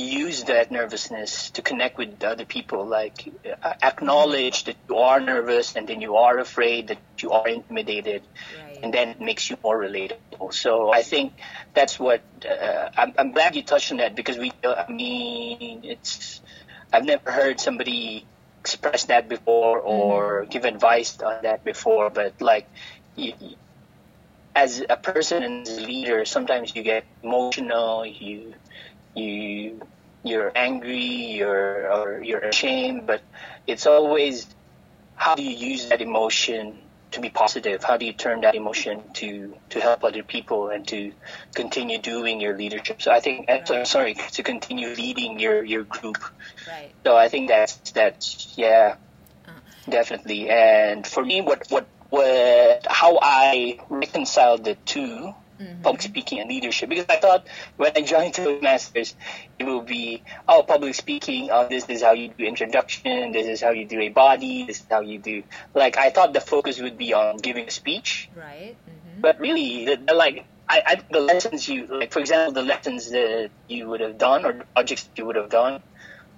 use 0.00 0.44
that 0.44 0.70
nervousness 0.70 1.50
to 1.52 1.62
connect 1.62 1.98
with 1.98 2.22
other 2.24 2.44
people 2.44 2.86
like 2.86 3.28
uh, 3.62 3.74
acknowledge 3.82 4.64
that 4.64 4.76
you 4.88 4.96
are 4.96 5.20
nervous 5.20 5.76
and 5.76 5.88
then 5.88 6.00
you 6.00 6.16
are 6.16 6.38
afraid 6.38 6.88
that 6.88 7.00
you 7.22 7.30
are 7.32 7.48
intimidated 7.48 8.22
right 8.54 8.78
and 8.82 8.92
then 8.94 9.10
it 9.10 9.20
makes 9.20 9.50
you 9.50 9.58
more 9.64 9.78
relatable. 9.78 10.52
So 10.52 10.92
I 10.92 11.02
think 11.02 11.34
that's 11.74 11.98
what 11.98 12.22
uh, 12.48 12.88
I'm, 12.96 13.12
I'm 13.18 13.32
glad 13.32 13.56
you 13.56 13.62
touched 13.62 13.90
on 13.92 13.98
that 13.98 14.14
because 14.14 14.38
we. 14.38 14.52
uh, 14.64 14.84
I 14.88 14.90
mean, 14.92 15.80
it's 15.84 16.40
I've 16.92 17.04
never 17.04 17.30
heard 17.30 17.60
somebody 17.60 18.26
express 18.60 19.04
that 19.06 19.28
before 19.28 19.80
or 19.80 20.46
give 20.46 20.64
advice 20.64 21.20
on 21.20 21.42
that 21.42 21.64
before, 21.64 22.10
but 22.10 22.40
like. 22.40 22.68
You, 23.16 23.34
as 24.54 24.82
a 24.88 24.96
person 24.96 25.42
and 25.42 25.66
as 25.68 25.76
a 25.76 25.80
leader, 25.80 26.24
sometimes 26.24 26.74
you 26.74 26.82
get 26.82 27.06
emotional. 27.22 28.04
You, 28.06 28.54
you, 29.16 29.80
you're 30.22 30.52
angry. 30.54 31.04
You're 31.38 31.92
or 31.92 32.22
you're 32.22 32.40
ashamed. 32.40 33.06
But 33.06 33.22
it's 33.66 33.86
always 33.86 34.46
how 35.14 35.34
do 35.34 35.42
you 35.42 35.56
use 35.56 35.88
that 35.88 36.00
emotion 36.00 36.78
to 37.12 37.20
be 37.20 37.30
positive? 37.30 37.82
How 37.82 37.96
do 37.96 38.04
you 38.04 38.12
turn 38.12 38.42
that 38.42 38.54
emotion 38.54 39.02
to 39.14 39.56
to 39.70 39.80
help 39.80 40.04
other 40.04 40.22
people 40.22 40.68
and 40.68 40.86
to 40.88 41.12
continue 41.54 41.98
doing 41.98 42.40
your 42.40 42.56
leadership? 42.56 43.00
So 43.00 43.10
I 43.10 43.20
think, 43.20 43.48
so- 43.64 43.84
sorry, 43.84 44.14
to 44.32 44.42
continue 44.42 44.88
leading 44.88 45.40
your 45.40 45.64
your 45.64 45.84
group. 45.84 46.18
Right. 46.68 46.92
So 47.04 47.16
I 47.16 47.28
think 47.28 47.48
that's 47.48 47.76
that's 47.92 48.54
yeah, 48.56 48.96
Uh. 49.48 49.52
definitely. 49.88 50.50
And 50.50 51.06
for 51.06 51.24
me, 51.24 51.40
what 51.40 51.64
what 51.70 51.86
what 52.10 52.86
how 52.88 53.18
I 53.22 53.78
reconciled 53.88 54.64
the 54.64 54.76
2 55.58 55.64
public 55.82 56.02
speaking 56.02 56.40
and 56.40 56.48
leadership, 56.48 56.88
because 56.88 57.06
I 57.08 57.16
thought 57.16 57.46
when 57.76 57.92
I 57.96 58.02
joined 58.02 58.34
Toastmasters, 58.34 59.14
it 59.58 59.64
will 59.64 59.82
be 59.82 60.22
oh 60.48 60.62
public 60.62 60.94
speaking. 60.94 61.50
Oh, 61.50 61.66
this 61.68 61.86
is 61.88 62.02
how 62.02 62.12
you 62.12 62.28
do 62.28 62.44
introduction. 62.44 63.32
This 63.32 63.46
is 63.46 63.60
how 63.62 63.70
you 63.70 63.86
do 63.86 64.00
a 64.00 64.08
body. 64.08 64.66
This 64.66 64.80
is 64.80 64.86
how 64.90 65.00
you 65.00 65.18
do 65.18 65.42
like 65.74 65.96
I 65.96 66.10
thought 66.10 66.32
the 66.32 66.40
focus 66.40 66.80
would 66.80 66.98
be 66.98 67.14
on 67.14 67.38
giving 67.38 67.68
a 67.68 67.70
speech, 67.70 68.28
Right. 68.34 68.76
Mm-hmm. 68.88 69.20
but 69.20 69.40
really, 69.40 69.86
the, 69.86 69.96
the, 69.96 70.14
like 70.14 70.46
I, 70.68 70.82
I 70.86 71.02
the 71.10 71.20
lessons 71.20 71.68
you 71.68 71.86
like, 71.86 72.12
for 72.12 72.20
example, 72.20 72.52
the 72.52 72.62
lessons 72.62 73.10
that 73.10 73.50
you 73.68 73.88
would 73.88 74.00
have 74.00 74.18
done 74.18 74.44
or 74.44 74.52
the 74.52 74.64
projects 74.74 75.04
that 75.04 75.18
you 75.18 75.26
would 75.26 75.36
have 75.36 75.50
done 75.50 75.82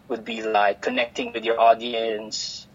would 0.08 0.24
be 0.24 0.42
like 0.42 0.80
connecting 0.80 1.32
with 1.32 1.44
your 1.44 1.60
audience, 1.60 2.66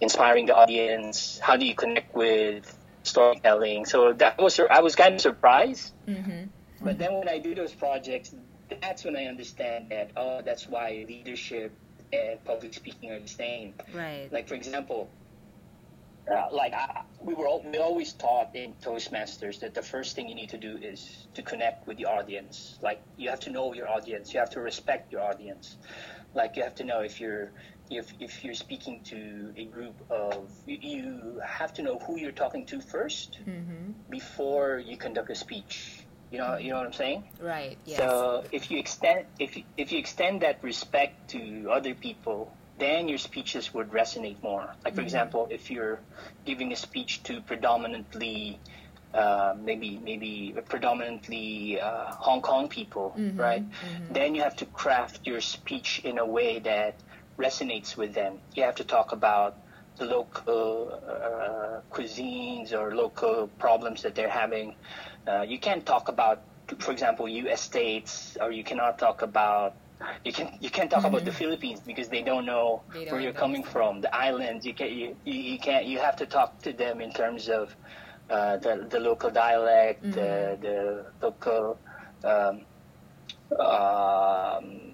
inspiring 0.00 0.46
the 0.46 0.54
audience. 0.56 1.38
How 1.38 1.56
do 1.56 1.66
you 1.66 1.74
connect 1.74 2.14
with 2.14 2.76
storytelling? 3.04 3.86
So 3.86 4.12
that 4.14 4.38
was 4.38 4.58
I 4.58 4.80
was 4.80 4.96
kind 4.96 5.14
of 5.14 5.20
surprised. 5.20 5.92
Mm-hmm. 6.06 6.48
But 6.84 6.98
then 6.98 7.14
when 7.14 7.28
I 7.28 7.38
do 7.38 7.54
those 7.54 7.72
projects, 7.72 8.34
that's 8.82 9.04
when 9.04 9.16
I 9.16 9.26
understand 9.26 9.90
that 9.90 10.10
oh, 10.16 10.42
that's 10.44 10.68
why 10.68 11.04
leadership 11.08 11.72
and 12.12 12.44
public 12.44 12.74
speaking 12.74 13.10
are 13.10 13.20
the 13.20 13.28
same. 13.28 13.74
Right. 13.92 14.28
Like 14.32 14.48
for 14.48 14.54
example, 14.54 15.08
uh, 16.30 16.48
like 16.52 16.72
I, 16.72 17.02
we 17.20 17.34
were 17.34 17.46
all, 17.46 17.62
we 17.62 17.78
always 17.78 18.12
taught 18.12 18.54
in 18.54 18.74
Toastmasters 18.82 19.60
that 19.60 19.74
the 19.74 19.82
first 19.82 20.16
thing 20.16 20.28
you 20.28 20.34
need 20.34 20.50
to 20.50 20.58
do 20.58 20.78
is 20.80 21.26
to 21.34 21.42
connect 21.42 21.86
with 21.86 21.98
the 21.98 22.06
audience. 22.06 22.78
Like 22.82 23.00
you 23.16 23.30
have 23.30 23.40
to 23.40 23.50
know 23.50 23.74
your 23.74 23.88
audience, 23.88 24.32
you 24.32 24.40
have 24.40 24.50
to 24.50 24.60
respect 24.60 25.12
your 25.12 25.22
audience. 25.22 25.76
Like 26.34 26.56
you 26.56 26.62
have 26.62 26.74
to 26.76 26.84
know 26.84 27.00
if 27.00 27.20
you're 27.20 27.52
if 27.90 28.12
if 28.18 28.44
you're 28.44 28.54
speaking 28.54 29.00
to 29.04 29.52
a 29.56 29.64
group 29.66 29.94
of 30.10 30.48
you, 30.66 30.78
you 30.80 31.40
have 31.44 31.72
to 31.74 31.82
know 31.82 31.98
who 31.98 32.18
you're 32.18 32.32
talking 32.32 32.66
to 32.66 32.78
1st 32.78 33.28
Mm-hmm. 33.46 33.90
before 34.10 34.78
you 34.78 34.96
conduct 34.96 35.30
a 35.30 35.34
speech. 35.34 36.06
You 36.30 36.38
know 36.38 36.56
you 36.56 36.70
know 36.70 36.78
what 36.78 36.86
I'm 36.86 36.92
saying? 36.92 37.24
Right. 37.40 37.78
Yes. 37.84 37.98
So 37.98 38.44
if 38.52 38.70
you 38.70 38.78
extend 38.78 39.26
if 39.38 39.56
you, 39.56 39.64
if 39.76 39.92
you 39.92 39.98
extend 39.98 40.40
that 40.42 40.62
respect 40.62 41.30
to 41.30 41.70
other 41.70 41.94
people, 41.94 42.52
then 42.78 43.08
your 43.08 43.18
speeches 43.18 43.72
would 43.74 43.90
resonate 43.90 44.42
more. 44.42 44.74
Like 44.84 44.94
for 44.94 45.02
example, 45.02 45.46
if 45.50 45.70
you're 45.70 46.00
giving 46.44 46.72
a 46.72 46.76
speech 46.76 47.22
to 47.24 47.40
predominantly 47.42 48.58
uh, 49.12 49.54
maybe 49.62 50.00
maybe 50.02 50.54
predominantly 50.68 51.80
uh, 51.80 52.06
Hong 52.18 52.40
Kong 52.40 52.68
people, 52.68 53.14
right? 53.36 53.64
Then 54.10 54.34
you 54.34 54.42
have 54.42 54.56
to 54.56 54.66
craft 54.66 55.20
your 55.24 55.40
speech 55.40 56.00
in 56.04 56.18
a 56.18 56.26
way 56.26 56.58
that 56.60 57.00
resonates 57.38 57.96
with 57.96 58.14
them. 58.14 58.38
You 58.54 58.62
have 58.64 58.76
to 58.76 58.84
talk 58.84 59.12
about 59.12 59.56
the 59.96 60.04
local 60.04 61.00
uh, 61.08 61.80
cuisines 61.94 62.72
or 62.72 62.94
local 62.94 63.48
problems 63.58 64.02
that 64.02 64.14
they're 64.14 64.28
having. 64.28 64.74
Uh, 65.26 65.42
you 65.42 65.58
can't 65.58 65.84
talk 65.86 66.08
about, 66.08 66.42
for 66.78 66.92
example, 66.92 67.28
U.S. 67.28 67.60
states, 67.60 68.36
or 68.40 68.50
you 68.50 68.64
cannot 68.64 68.98
talk 68.98 69.22
about. 69.22 69.74
You 70.24 70.32
can 70.32 70.58
you 70.60 70.70
can't 70.70 70.90
talk 70.90 71.04
about 71.04 71.24
the 71.24 71.32
Philippines 71.32 71.80
because 71.80 72.08
they 72.08 72.20
don't 72.20 72.44
know 72.44 72.82
They 72.92 73.00
where 73.00 73.06
don't 73.10 73.22
you're 73.22 73.32
coming 73.32 73.62
from. 73.62 74.00
The 74.00 74.14
islands, 74.14 74.66
you 74.66 74.74
can 74.74 74.92
you, 74.92 75.16
you, 75.24 75.58
can't. 75.58 75.86
You 75.86 75.98
have 75.98 76.16
to 76.16 76.26
talk 76.26 76.60
to 76.62 76.72
them 76.72 77.00
in 77.00 77.12
terms 77.12 77.48
of 77.48 77.74
uh, 78.28 78.56
the 78.58 78.86
the 78.90 79.00
local 79.00 79.30
dialect, 79.30 80.02
the 80.02 80.58
the 80.60 81.06
local. 81.22 81.78
Um, 82.24 82.62
um, 83.58 84.93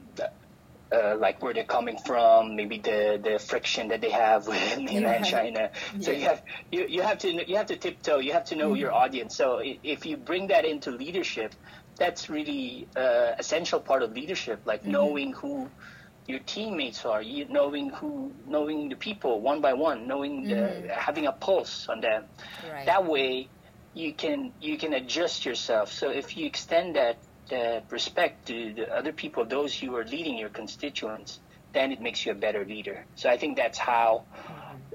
uh, 0.93 1.17
like 1.17 1.43
where 1.43 1.55
they're 1.55 1.65
coming 1.65 1.97
from, 2.05 2.57
maybe 2.57 2.79
the, 2.79 3.21
the 3.23 3.39
friction 3.39 3.89
that 3.89 4.01
they 4.01 4.11
have 4.11 4.47
with 4.47 4.79
mainland 4.83 5.23
Right. 5.23 5.25
China. 5.25 5.71
So 6.01 6.11
you 6.11 6.25
have 6.25 6.43
you, 6.71 6.87
you 6.89 7.03
have 7.03 7.19
to 7.19 7.49
you 7.49 7.57
have 7.57 7.67
to 7.67 7.77
tiptoe. 7.77 8.19
You 8.19 8.33
have 8.33 8.45
to 8.47 8.57
know 8.57 8.75
your 8.75 8.93
audience. 8.93 9.37
So 9.37 9.61
if 9.63 10.07
you 10.07 10.17
bring 10.17 10.49
that 10.49 10.65
into 10.65 10.91
leadership, 10.91 11.55
that's 11.99 12.29
really 12.29 12.89
uh, 12.97 13.33
essential 13.39 13.81
part 13.81 14.03
of 14.03 14.13
leadership. 14.13 14.63
Like 14.65 14.85
knowing 14.85 15.33
who 15.33 15.69
your 16.27 16.41
teammates 16.41 17.05
are, 17.05 17.23
you 17.23 17.47
knowing 17.49 17.91
who 17.91 18.35
knowing 18.47 18.89
the 18.89 18.97
people 18.97 19.41
one 19.41 19.61
by 19.61 19.75
one, 19.75 20.07
knowing 20.07 20.49
the, 20.49 20.89
having 20.93 21.27
a 21.27 21.33
pulse 21.33 21.87
on 21.89 22.01
them. 22.01 22.25
Right. 22.69 22.87
That 22.87 23.07
way, 23.07 23.51
you 23.95 24.15
can 24.15 24.53
you 24.61 24.79
can 24.79 24.93
adjust 24.95 25.45
yourself. 25.45 25.93
So 25.93 26.11
if 26.11 26.37
you 26.37 26.47
extend 26.47 26.97
that 26.97 27.21
that 27.51 27.87
respect 27.91 28.47
to 28.49 28.75
the 28.75 28.93
other 28.95 29.13
people, 29.13 29.45
those 29.45 29.75
who 29.79 29.95
are 29.97 30.05
leading 30.05 30.39
your 30.39 30.49
constituents, 30.49 31.41
then 31.73 31.93
it 31.93 32.01
makes 32.01 32.25
you 32.27 32.33
a 32.33 32.35
better 32.35 32.65
leader. 32.65 33.07
So 33.15 33.29
I 33.29 33.37
think 33.37 33.57
that's 33.57 33.79
how, 33.79 34.27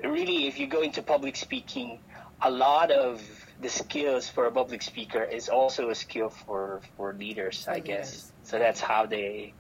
really, 0.03 0.47
if 0.47 0.59
you 0.59 0.67
go 0.67 0.81
into 0.81 1.01
public 1.03 1.35
speaking, 1.35 1.99
a 2.41 2.51
lot 2.51 2.91
of 2.91 3.21
the 3.59 3.69
skills 3.69 4.29
for 4.29 4.45
a 4.45 4.51
public 4.51 4.81
speaker 4.81 5.23
is 5.23 5.47
also 5.47 5.89
a 5.89 5.95
skill 5.95 6.29
for 6.29 6.81
for 6.97 7.13
leaders, 7.13 7.63
For 7.63 7.71
I 7.71 7.79
guess. 7.79 8.31
So 8.43 8.59
that's 8.59 8.81
how 8.81 9.05
they 9.05 9.53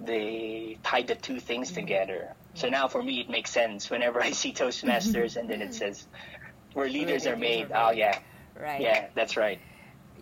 they 0.00 0.78
tie 0.84 1.02
the 1.02 1.16
two 1.16 1.40
things 1.40 1.72
together. 1.72 2.28
So 2.54 2.68
now 2.68 2.88
for 2.88 3.02
me, 3.02 3.20
it 3.20 3.28
makes 3.28 3.50
sense 3.50 3.90
whenever 3.90 4.22
I 4.22 4.30
see 4.30 4.52
Toastmasters 4.52 5.36
and 5.36 5.50
then 5.50 5.60
it 5.60 5.74
says 5.74 6.06
where 6.74 6.88
leaders 6.88 7.26
are 7.26 7.36
leaders 7.36 7.68
made. 7.68 7.72
are 7.72 7.88
Oh 7.88 7.90
yeah, 7.92 8.18
right. 8.58 8.80
yeah, 8.80 9.06
that's 9.14 9.36
right. 9.36 9.58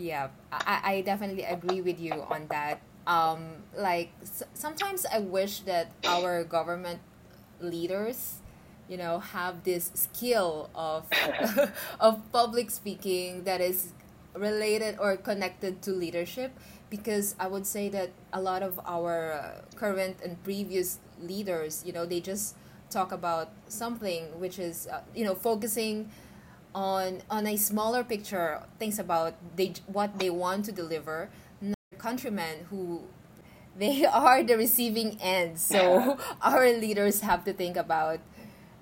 Yeah, 0.01 0.29
I, 0.53 0.81
I 0.85 1.01
definitely 1.03 1.45
agree 1.45 1.83
with 1.83 2.01
you 2.01 2.25
on 2.31 2.49
that. 2.49 2.81
Um, 3.07 3.65
like 3.77 4.11
s- 4.23 4.45
sometimes 4.55 5.05
I 5.07 5.19
wish 5.21 5.61
that 5.61 5.93
our 6.07 6.45
government 6.45 7.01
leaders, 7.61 8.41
you 8.89 8.97
know, 8.97 9.19
have 9.21 9.65
this 9.65 9.91
skill 9.95 10.71
of 10.75 11.07
of 12.01 12.21
public 12.33 12.71
speaking 12.71 13.45
that 13.45 13.61
is 13.61 13.93
related 14.35 14.97
or 14.99 15.17
connected 15.17 15.83
to 15.83 15.91
leadership 15.93 16.53
because 16.91 17.35
I 17.39 17.49
would 17.49 17.67
say 17.67 17.89
that 17.91 18.11
a 18.33 18.41
lot 18.41 18.63
of 18.63 18.81
our 18.87 19.33
uh, 19.33 19.61
current 19.77 20.19
and 20.25 20.43
previous 20.45 20.99
leaders, 21.21 21.83
you 21.87 21.93
know, 21.93 22.07
they 22.07 22.21
just 22.21 22.57
talk 22.91 23.13
about 23.13 23.51
something 23.69 24.25
which 24.41 24.59
is, 24.59 24.89
uh, 24.91 25.01
you 25.15 25.25
know, 25.25 25.35
focusing 25.35 26.11
on 26.75 27.23
on 27.31 27.47
a 27.47 27.57
smaller 27.57 28.05
picture, 28.05 28.63
thinks 28.79 28.99
about 28.99 29.35
they 29.57 29.75
what 29.87 30.19
they 30.19 30.31
want 30.31 30.65
to 30.67 30.73
deliver. 30.73 31.31
Not 31.61 31.79
countrymen 31.99 32.67
who 32.71 33.03
they 33.77 34.05
are 34.07 34.43
the 34.43 34.57
receiving 34.57 35.19
end, 35.21 35.59
so 35.59 36.19
our 36.43 36.71
leaders 36.71 37.21
have 37.21 37.45
to 37.45 37.53
think 37.53 37.77
about 37.77 38.21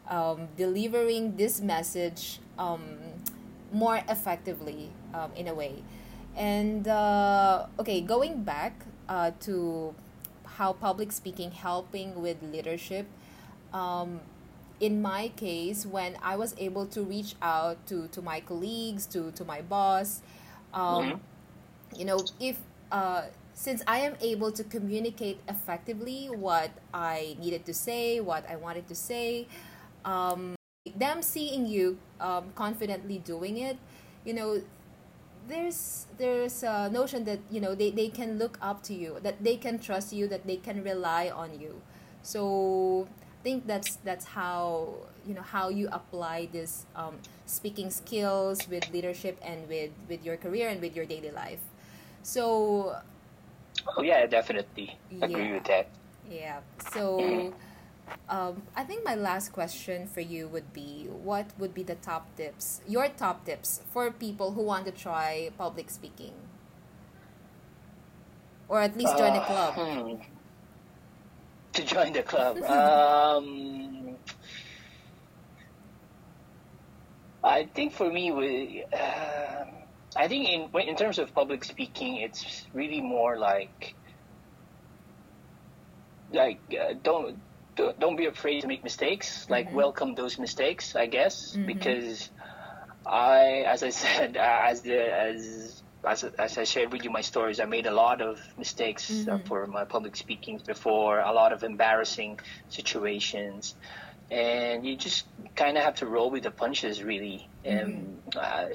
um, 0.08 0.48
delivering 0.56 1.36
this 1.36 1.60
message 1.60 2.40
um, 2.58 2.98
more 3.72 4.00
effectively 4.08 4.90
um, 5.14 5.30
in 5.36 5.48
a 5.48 5.54
way. 5.54 5.82
And 6.36 6.86
uh, 6.86 7.66
okay, 7.78 8.00
going 8.00 8.44
back 8.44 8.84
uh, 9.08 9.32
to 9.40 9.94
how 10.58 10.72
public 10.72 11.12
speaking 11.12 11.50
helping 11.52 12.20
with 12.20 12.42
leadership. 12.42 13.06
In 14.80 15.02
my 15.02 15.28
case, 15.36 15.84
when 15.84 16.16
I 16.22 16.36
was 16.36 16.54
able 16.58 16.86
to 16.86 17.02
reach 17.02 17.34
out 17.42 17.84
to, 17.88 18.08
to 18.08 18.22
my 18.22 18.40
colleagues, 18.40 19.06
to, 19.06 19.32
to 19.32 19.44
my 19.44 19.60
boss, 19.62 20.22
um, 20.72 21.20
you 21.96 22.04
know, 22.04 22.20
if 22.38 22.58
uh, 22.92 23.22
since 23.54 23.82
I 23.86 23.98
am 23.98 24.14
able 24.20 24.52
to 24.52 24.62
communicate 24.62 25.40
effectively 25.48 26.26
what 26.30 26.70
I 26.94 27.36
needed 27.40 27.66
to 27.66 27.74
say, 27.74 28.20
what 28.20 28.48
I 28.48 28.56
wanted 28.56 28.86
to 28.88 28.94
say, 28.94 29.48
um, 30.04 30.54
them 30.94 31.22
seeing 31.22 31.66
you 31.66 31.98
um, 32.20 32.52
confidently 32.54 33.18
doing 33.18 33.58
it, 33.58 33.76
you 34.24 34.32
know, 34.32 34.62
there's 35.48 36.06
there's 36.18 36.62
a 36.62 36.90
notion 36.90 37.24
that 37.24 37.40
you 37.50 37.60
know 37.60 37.74
they, 37.74 37.90
they 37.90 38.08
can 38.08 38.38
look 38.38 38.58
up 38.60 38.82
to 38.84 38.94
you, 38.94 39.16
that 39.22 39.42
they 39.42 39.56
can 39.56 39.78
trust 39.78 40.12
you, 40.12 40.28
that 40.28 40.46
they 40.46 40.56
can 40.56 40.84
rely 40.84 41.28
on 41.28 41.58
you. 41.58 41.82
So 42.22 43.08
think 43.48 43.66
that's 43.66 43.96
that's 44.04 44.26
how 44.36 44.94
you 45.26 45.34
know 45.34 45.46
how 45.56 45.68
you 45.72 45.88
apply 45.92 46.48
this 46.52 46.84
um, 46.96 47.16
speaking 47.46 47.90
skills 47.90 48.68
with 48.68 48.84
leadership 48.92 49.38
and 49.42 49.68
with 49.68 49.92
with 50.08 50.20
your 50.24 50.36
career 50.36 50.68
and 50.68 50.80
with 50.84 50.94
your 50.96 51.06
daily 51.06 51.32
life. 51.32 51.64
So. 52.22 52.96
Oh 53.96 54.02
yeah, 54.02 54.26
definitely 54.26 54.98
agree 55.22 55.52
with 55.52 55.64
that. 55.64 55.88
Yeah. 56.30 56.60
So, 56.92 57.54
um, 58.28 58.62
I 58.76 58.84
think 58.84 59.04
my 59.04 59.14
last 59.14 59.52
question 59.52 60.06
for 60.06 60.20
you 60.20 60.48
would 60.48 60.72
be 60.72 61.06
what 61.10 61.46
would 61.58 61.74
be 61.74 61.82
the 61.82 61.94
top 61.96 62.36
tips, 62.36 62.80
your 62.86 63.08
top 63.08 63.46
tips 63.46 63.82
for 63.92 64.10
people 64.10 64.52
who 64.52 64.62
want 64.62 64.86
to 64.86 64.92
try 64.92 65.50
public 65.56 65.90
speaking? 65.90 66.34
Or 68.68 68.80
at 68.80 68.96
least 68.96 69.16
join 69.16 69.34
a 69.36 69.40
Uh, 69.40 69.46
club. 69.46 69.74
hmm. 69.74 70.14
To 71.74 71.84
join 71.84 72.12
the 72.12 72.22
club. 72.22 72.62
um, 72.62 74.18
I 77.42 77.64
think 77.74 77.94
for 77.94 78.10
me, 78.10 78.32
we, 78.32 78.84
uh, 78.92 79.64
I 80.16 80.28
think 80.28 80.48
in 80.48 80.70
in 80.88 80.96
terms 80.96 81.18
of 81.18 81.34
public 81.34 81.64
speaking, 81.64 82.16
it's 82.16 82.66
really 82.72 83.00
more 83.00 83.38
like 83.38 83.94
like 86.30 86.62
uh, 86.72 86.94
don't 87.02 87.42
don't 87.76 87.98
don't 87.98 88.16
be 88.16 88.26
afraid 88.26 88.62
to 88.62 88.66
make 88.68 88.82
mistakes. 88.84 89.46
Like 89.48 89.68
Mhm. 89.68 89.74
welcome 89.74 90.14
those 90.14 90.38
mistakes, 90.38 90.96
I 90.96 91.06
guess, 91.06 91.56
Mhm. 91.56 91.66
because 91.66 92.30
I, 93.06 93.64
as 93.66 93.82
I 93.82 93.90
said, 94.04 94.36
as 94.36 94.82
the 94.82 95.00
as 95.00 95.82
as, 96.06 96.24
as 96.38 96.58
I 96.58 96.64
shared 96.64 96.92
with 96.92 97.04
you 97.04 97.10
my 97.10 97.20
stories, 97.22 97.60
I 97.60 97.64
made 97.66 97.86
a 97.86 97.90
lot 97.94 98.20
of 98.20 98.38
mistakes 98.56 99.26
uh, 99.28 99.38
Mhm. 99.38 99.46
for 99.46 99.66
my 99.66 99.84
public 99.84 100.16
speaking 100.16 100.60
before, 100.66 101.20
a 101.20 101.32
lot 101.32 101.52
of 101.52 101.62
embarrassing 101.62 102.38
situations, 102.68 103.74
and 104.30 104.86
you 104.86 104.96
just 104.96 105.24
kind 105.56 105.76
of 105.76 105.84
have 105.84 105.96
to 105.96 106.06
roll 106.06 106.30
with 106.30 106.44
the 106.44 106.50
punches, 106.50 107.02
really, 107.02 107.50
and 107.64 108.22
uh, 108.36 108.66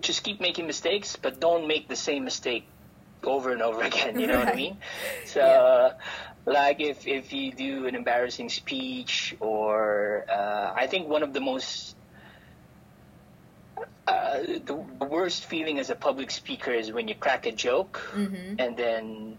just 0.00 0.22
keep 0.22 0.40
making 0.40 0.66
mistakes, 0.66 1.16
but 1.16 1.40
don't 1.40 1.66
make 1.66 1.88
the 1.88 1.96
same 1.96 2.24
mistake 2.24 2.68
over 3.24 3.52
and 3.52 3.62
over 3.62 3.82
again. 3.82 4.18
You 4.18 4.26
know 4.26 4.38
what 4.38 4.48
I 4.48 4.54
mean? 4.54 4.78
So, 5.24 5.40
Yeah. 5.40 5.90
like 6.46 6.80
if 6.80 7.06
if 7.06 7.32
you 7.32 7.52
do 7.52 7.86
an 7.86 7.94
embarrassing 7.94 8.50
speech, 8.50 9.34
or 9.40 10.26
uh, 10.30 10.72
I 10.76 10.86
think 10.86 11.08
one 11.08 11.22
of 11.22 11.32
the 11.32 11.40
most 11.40 11.96
uh, 14.06 14.38
the, 14.38 14.84
the 14.98 15.04
worst 15.06 15.44
feeling 15.44 15.78
as 15.78 15.90
a 15.90 15.94
public 15.96 16.30
speaker 16.30 16.72
is 16.72 16.92
when 16.92 17.08
you 17.08 17.14
crack 17.14 17.46
a 17.46 17.52
joke 17.52 18.00
Mm-hmm. 18.14 18.54
and 18.58 18.76
then 18.76 19.38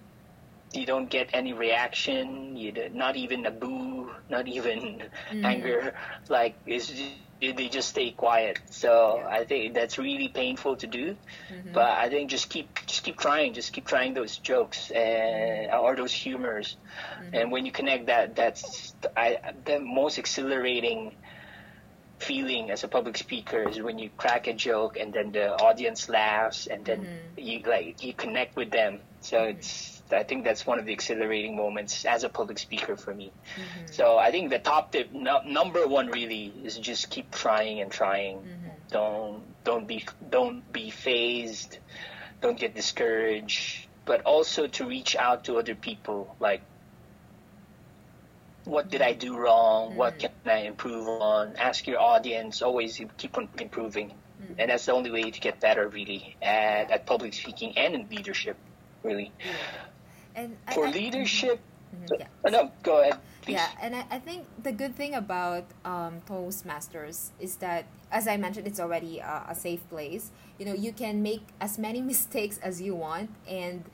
you 0.73 0.85
don't 0.85 1.09
get 1.09 1.29
any 1.33 1.53
reaction. 1.53 2.55
You 2.55 2.73
not 2.93 3.15
even 3.15 3.45
a 3.45 3.51
boo, 3.51 4.11
not 4.29 4.47
even 4.47 5.03
Mm-hmm. 5.31 5.45
anger. 5.45 5.93
Like 6.29 6.57
it's 6.65 6.87
just, 6.87 7.13
they 7.41 7.67
just 7.69 7.89
stay 7.89 8.11
quiet. 8.11 8.59
So 8.69 9.23
Yeah. 9.23 9.27
I 9.29 9.45
think 9.45 9.73
that's 9.73 9.97
really 9.97 10.29
painful 10.29 10.75
to 10.77 10.87
do. 10.87 11.15
Mm-hmm. 11.51 11.73
But 11.73 11.97
I 11.97 12.09
think 12.09 12.29
just 12.29 12.49
keep 12.49 12.69
just 12.85 13.03
keep 13.03 13.17
trying, 13.17 13.53
just 13.53 13.71
keep 13.73 13.85
trying 13.85 14.13
those 14.13 14.37
jokes 14.37 14.89
and 14.91 15.71
or 15.71 15.95
those 15.95 16.13
humors. 16.13 16.77
Mm-hmm. 17.19 17.33
And 17.33 17.51
when 17.51 17.65
you 17.65 17.71
connect 17.71 18.07
that, 18.07 18.35
that's 18.35 18.95
I, 19.15 19.37
the 19.65 19.79
most 19.79 20.17
exhilarating 20.17 21.15
feeling 22.19 22.71
as 22.71 22.83
a 22.83 22.87
public 22.87 23.17
speaker 23.17 23.67
is 23.67 23.81
when 23.81 23.99
you 23.99 24.09
crack 24.17 24.47
a 24.47 24.53
joke 24.53 24.97
and 24.97 25.13
then 25.13 25.31
the 25.31 25.51
audience 25.61 26.07
laughs 26.09 26.67
and 26.67 26.85
then 26.85 27.01
Mm-hmm. 27.01 27.39
you 27.39 27.59
like 27.65 28.03
you 28.03 28.13
connect 28.13 28.55
with 28.55 28.71
them. 28.71 28.99
So 29.19 29.43
it's 29.43 30.01
I 30.11 30.23
think 30.23 30.43
that's 30.43 30.65
one 30.65 30.79
of 30.79 30.85
the 30.85 30.93
exhilarating 30.93 31.55
moments 31.55 32.05
as 32.05 32.23
a 32.23 32.29
public 32.29 32.59
speaker 32.59 32.95
for 32.95 33.13
me. 33.13 33.31
Mm-hmm. 33.55 33.91
So 33.91 34.17
I 34.17 34.31
think 34.31 34.49
the 34.49 34.59
top 34.59 34.91
tip, 34.91 35.11
no, 35.11 35.41
number 35.45 35.87
one, 35.87 36.07
really 36.07 36.53
is 36.63 36.77
just 36.77 37.09
keep 37.09 37.31
trying 37.31 37.81
and 37.81 37.91
trying. 37.91 38.37
Mm-hmm. 38.37 38.69
Don't 38.91 39.43
don't 39.63 39.87
be 39.87 40.05
don't 40.29 40.71
be 40.71 40.89
phased. 40.89 41.79
Don't 42.41 42.57
get 42.57 42.75
discouraged. 42.75 43.87
But 44.05 44.21
also 44.21 44.67
to 44.67 44.85
reach 44.87 45.15
out 45.15 45.45
to 45.45 45.57
other 45.57 45.73
people, 45.73 46.35
like 46.39 46.61
what 48.65 48.89
did 48.89 49.01
I 49.01 49.13
do 49.13 49.37
wrong? 49.37 49.95
What 49.95 50.19
can 50.19 50.31
I 50.45 50.59
improve 50.65 51.07
on? 51.07 51.55
Ask 51.57 51.87
your 51.87 51.99
audience. 51.99 52.61
Always 52.61 52.99
keep 53.17 53.37
on 53.37 53.47
improving, 53.59 54.13
and 54.57 54.69
that's 54.69 54.85
the 54.85 54.93
only 54.93 55.11
way 55.11 55.29
to 55.31 55.39
get 55.39 55.59
better, 55.59 55.87
really, 55.87 56.35
at, 56.41 56.91
at 56.91 57.05
public 57.05 57.33
speaking 57.33 57.77
and 57.77 57.95
in 57.95 58.07
leadership, 58.09 58.57
really. 59.03 59.31
And 60.35 60.57
For 60.73 60.87
I- 60.87 60.91
leadership, 60.91 61.59
Mhm, 61.95 62.19
yeah. 62.19 62.27
uh, 62.43 62.49
no, 62.49 62.71
go 62.83 62.99
ahead, 63.01 63.19
please. 63.41 63.53
Yeah, 63.53 63.69
and 63.81 63.95
I, 63.95 64.03
I 64.11 64.19
think 64.19 64.47
the 64.61 64.71
good 64.73 64.95
thing 64.95 65.13
about 65.15 65.63
um, 65.85 66.19
Toastmasters 66.27 67.29
is 67.39 67.55
that, 67.57 67.85
as 68.11 68.27
I 68.27 68.35
mentioned, 68.37 68.67
it's 68.67 68.79
already 68.79 69.19
a, 69.19 69.45
a 69.49 69.55
safe 69.55 69.87
place. 69.89 70.31
You 70.59 70.65
know, 70.65 70.73
you 70.73 70.91
can 70.91 71.21
make 71.21 71.43
as 71.61 71.77
many 71.77 72.01
mistakes 72.13 72.57
as 72.59 72.81
you 72.81 72.95
want, 72.95 73.29
and 73.47 73.85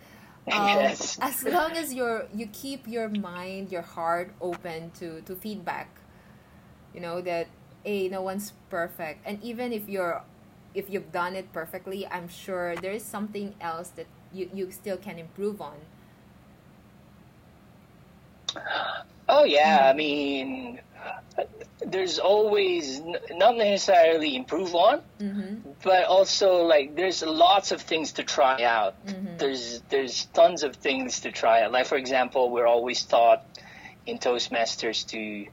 um, 0.51 0.93
Yes. 0.93 1.19
as 1.21 1.43
long 1.43 1.75
as 1.77 1.93
you're 1.93 2.27
you 2.33 2.47
keep 2.47 2.87
your 2.87 3.09
mind, 3.09 3.71
your 3.71 3.81
heart 3.83 4.33
open 4.41 4.91
to 4.99 5.21
to 5.21 5.35
feedback. 5.35 5.89
You 6.93 7.01
know 7.01 7.21
that 7.21 7.47
hey, 7.83 8.07
no 8.09 8.21
one's 8.21 8.53
perfect, 8.69 9.21
and 9.25 9.41
even 9.43 9.71
if 9.73 9.87
you're 9.89 10.23
if 10.73 10.89
you've 10.89 11.11
done 11.11 11.35
it 11.35 11.51
perfectly, 11.53 12.07
I'm 12.07 12.27
sure 12.29 12.75
there 12.77 12.93
is 12.93 13.03
something 13.03 13.55
else 13.61 13.89
that 13.97 14.07
you, 14.33 14.49
you 14.53 14.71
still 14.71 14.97
can 14.97 15.19
improve 15.19 15.61
on. 15.61 15.77
Oh 19.29 19.43
yeah, 19.43 19.89
I 19.89 19.93
mean, 19.93 20.79
there's 21.85 22.19
always 22.19 22.99
n- 22.99 23.15
not 23.31 23.55
necessarily 23.57 24.35
improve 24.35 24.75
on, 24.75 25.01
Mm-hmm. 25.19 25.71
but 25.83 26.05
also 26.05 26.63
like 26.63 26.95
there's 26.95 27.21
lots 27.23 27.71
of 27.71 27.81
things 27.81 28.13
to 28.13 28.23
try 28.23 28.63
out. 28.63 28.95
There's 29.37 29.81
there's 29.89 30.25
tons 30.33 30.63
of 30.63 30.75
things 30.75 31.21
to 31.21 31.31
try 31.31 31.61
out. 31.63 31.71
Like 31.71 31.85
for 31.87 31.97
example, 31.97 32.49
we're 32.51 32.67
always 32.67 33.03
taught 33.03 33.45
in 34.05 34.17
Toastmasters 34.19 35.05
to. 35.07 35.45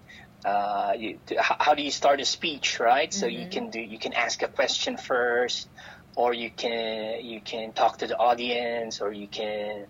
Uh, 0.45 0.93
you, 0.97 1.19
to, 1.27 1.35
how, 1.43 1.57
how 1.59 1.75
do 1.75 1.83
you 1.83 1.91
start 1.91 2.21
a 2.21 2.25
speech, 2.25 2.79
right? 2.79 3.13
So 3.13 3.27
you 3.27 3.49
can 3.51 3.71
do 3.71 3.81
you 3.81 3.99
can 3.99 4.13
ask 4.13 4.41
a 4.43 4.49
question 4.49 4.97
first, 4.97 5.69
or 6.15 6.33
you 6.33 6.51
can 6.51 7.25
you 7.25 7.41
can 7.41 7.73
talk 7.73 7.99
to 7.99 8.07
the 8.07 8.17
audience, 8.17 9.01
or 9.01 9.13
you 9.13 9.27
can 9.27 9.87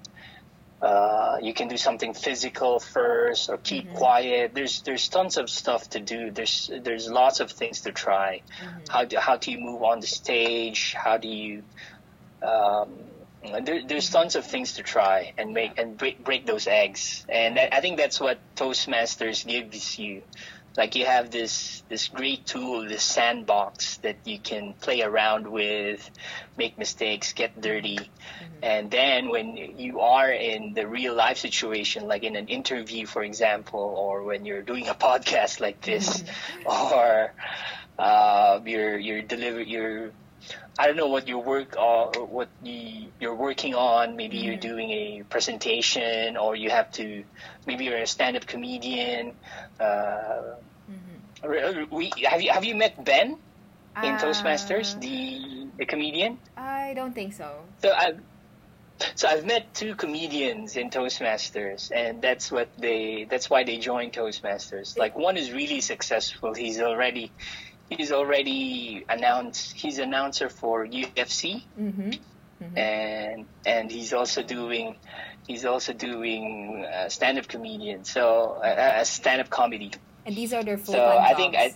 uh, 0.80 1.38
you 1.42 1.52
can 1.54 1.68
do 1.68 1.76
something 1.76 2.14
physical 2.14 2.78
first 2.78 3.50
or 3.50 3.56
keep 3.56 3.92
quiet. 3.94 4.54
There's 4.54 4.82
there's 4.82 5.08
tons 5.08 5.36
of 5.36 5.50
stuff 5.50 5.90
to 5.90 6.00
do. 6.00 6.30
There's 6.30 6.70
there's 6.82 7.10
lots 7.10 7.40
of 7.40 7.50
things 7.50 7.80
to 7.82 7.92
try. 7.92 8.42
How 8.88 9.04
do 9.04 9.18
how 9.18 9.36
do 9.36 9.50
you 9.50 9.58
move 9.58 9.82
on 9.82 10.00
the 10.00 10.06
stage? 10.06 10.94
How 10.94 11.16
do 11.16 11.28
you 11.28 11.64
um, 12.42 12.90
there, 13.42 13.82
there's 13.86 14.10
tons 14.10 14.36
of 14.36 14.44
things 14.44 14.74
to 14.74 14.82
try 14.82 15.32
and 15.38 15.52
make 15.52 15.78
and 15.78 15.96
break, 15.96 16.24
break 16.24 16.46
those 16.46 16.66
eggs. 16.66 17.24
And 17.28 17.58
I, 17.58 17.68
I 17.72 17.80
think 17.80 17.98
that's 17.98 18.20
what 18.20 18.38
Toastmasters 18.56 19.46
gives 19.46 19.98
you. 19.98 20.22
Like 20.78 20.94
you 20.94 21.06
have 21.06 21.32
this 21.32 21.82
this 21.88 22.06
great 22.06 22.46
tool, 22.46 22.86
this 22.86 23.02
sandbox 23.02 23.96
that 23.98 24.18
you 24.24 24.38
can 24.38 24.74
play 24.74 25.02
around 25.02 25.48
with, 25.48 26.08
make 26.56 26.78
mistakes, 26.78 27.32
get 27.32 27.60
dirty, 27.60 27.98
and 28.62 28.88
then 28.88 29.28
when 29.28 29.56
you 29.56 29.98
are 29.98 30.30
in 30.30 30.74
the 30.74 30.86
real 30.86 31.14
life 31.14 31.38
situation, 31.38 32.06
like 32.06 32.22
in 32.22 32.36
an 32.36 32.46
interview, 32.46 33.06
for 33.06 33.24
example, 33.24 33.80
or 33.80 34.22
when 34.22 34.44
you're 34.44 34.62
doing 34.62 34.86
a 34.86 34.94
podcast 35.08 35.58
like 35.58 35.80
this, 35.80 36.22
or 36.64 37.34
uh, 37.98 38.60
you're 38.64 38.98
you're 39.00 39.22
deliver 39.22 39.60
you're 39.60 40.12
I 40.78 40.86
don't 40.86 40.96
know 40.96 41.08
what 41.08 41.26
your 41.28 41.42
work 41.42 41.76
or 41.76 42.12
what 42.26 42.48
you, 42.62 43.08
you're 43.20 43.34
working 43.34 43.74
on. 43.74 44.16
Maybe 44.16 44.38
you're 44.38 44.56
doing 44.56 44.90
a 44.90 45.22
presentation, 45.28 46.36
or 46.36 46.54
you 46.56 46.70
have 46.70 46.90
to. 46.92 47.24
Maybe 47.66 47.84
you're 47.84 47.98
a 47.98 48.06
stand-up 48.06 48.46
comedian. 48.46 49.32
Uh, 49.80 50.54
re- 51.42 51.86
we, 51.90 52.12
have 52.24 52.40
you 52.42 52.50
have 52.52 52.64
you 52.64 52.74
met 52.74 53.04
Ben 53.04 53.36
in 54.02 54.14
Uh, 54.14 54.18
Toastmasters, 54.22 54.98
the 55.00 55.66
the 55.78 55.86
comedian? 55.86 56.38
I 56.56 56.94
don't 56.94 57.14
think 57.14 57.32
so. 57.34 57.64
So 57.82 57.92
I've 57.92 58.20
so 59.14 59.28
I've 59.28 59.44
met 59.46 59.74
two 59.74 59.94
comedians 59.94 60.76
in 60.76 60.90
Toastmasters, 60.90 61.90
and 61.94 62.22
that's 62.22 62.50
what 62.50 62.68
they 62.78 63.26
that's 63.30 63.48
why 63.50 63.64
they 63.64 63.78
joined 63.78 64.12
Toastmasters. 64.12 64.96
Like 64.98 65.16
one 65.16 65.36
is 65.36 65.52
really 65.52 65.80
successful. 65.80 66.54
He's 66.54 66.80
already 66.80 67.30
he's 67.90 68.12
already 68.12 69.04
announced 69.08 69.72
he's 69.74 69.98
announcer 69.98 70.48
for 70.48 70.86
UFC, 70.86 71.62
Mm-hmm. 71.78 72.76
and 72.76 73.46
and 73.64 73.90
he's 73.90 74.12
also 74.12 74.42
doing 74.42 74.96
he's 75.46 75.64
also 75.64 75.92
doing 75.92 76.84
uh, 76.84 77.08
stand 77.08 77.38
up 77.38 77.46
comedian. 77.48 78.04
So 78.04 78.58
uh, 78.62 79.04
stand 79.04 79.40
up 79.40 79.48
comedy. 79.50 79.92
And 80.26 80.34
these 80.36 80.52
are 80.52 80.62
their 80.64 80.76
full 80.78 80.94
So 80.94 80.98
time 80.98 81.22
I 81.22 81.34
think 81.34 81.54
I. 81.56 81.74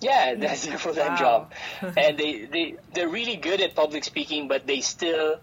Yeah, 0.00 0.34
that's 0.36 0.64
their 0.64 0.78
full 0.78 0.94
time 0.94 1.12
Wow. 1.12 1.16
job, 1.18 1.52
and 1.96 2.16
they 2.16 2.44
they 2.46 2.76
they're 2.94 3.08
really 3.08 3.36
good 3.36 3.60
at 3.60 3.74
public 3.74 4.04
speaking, 4.04 4.46
but 4.46 4.66
they 4.66 4.80
still 4.80 5.40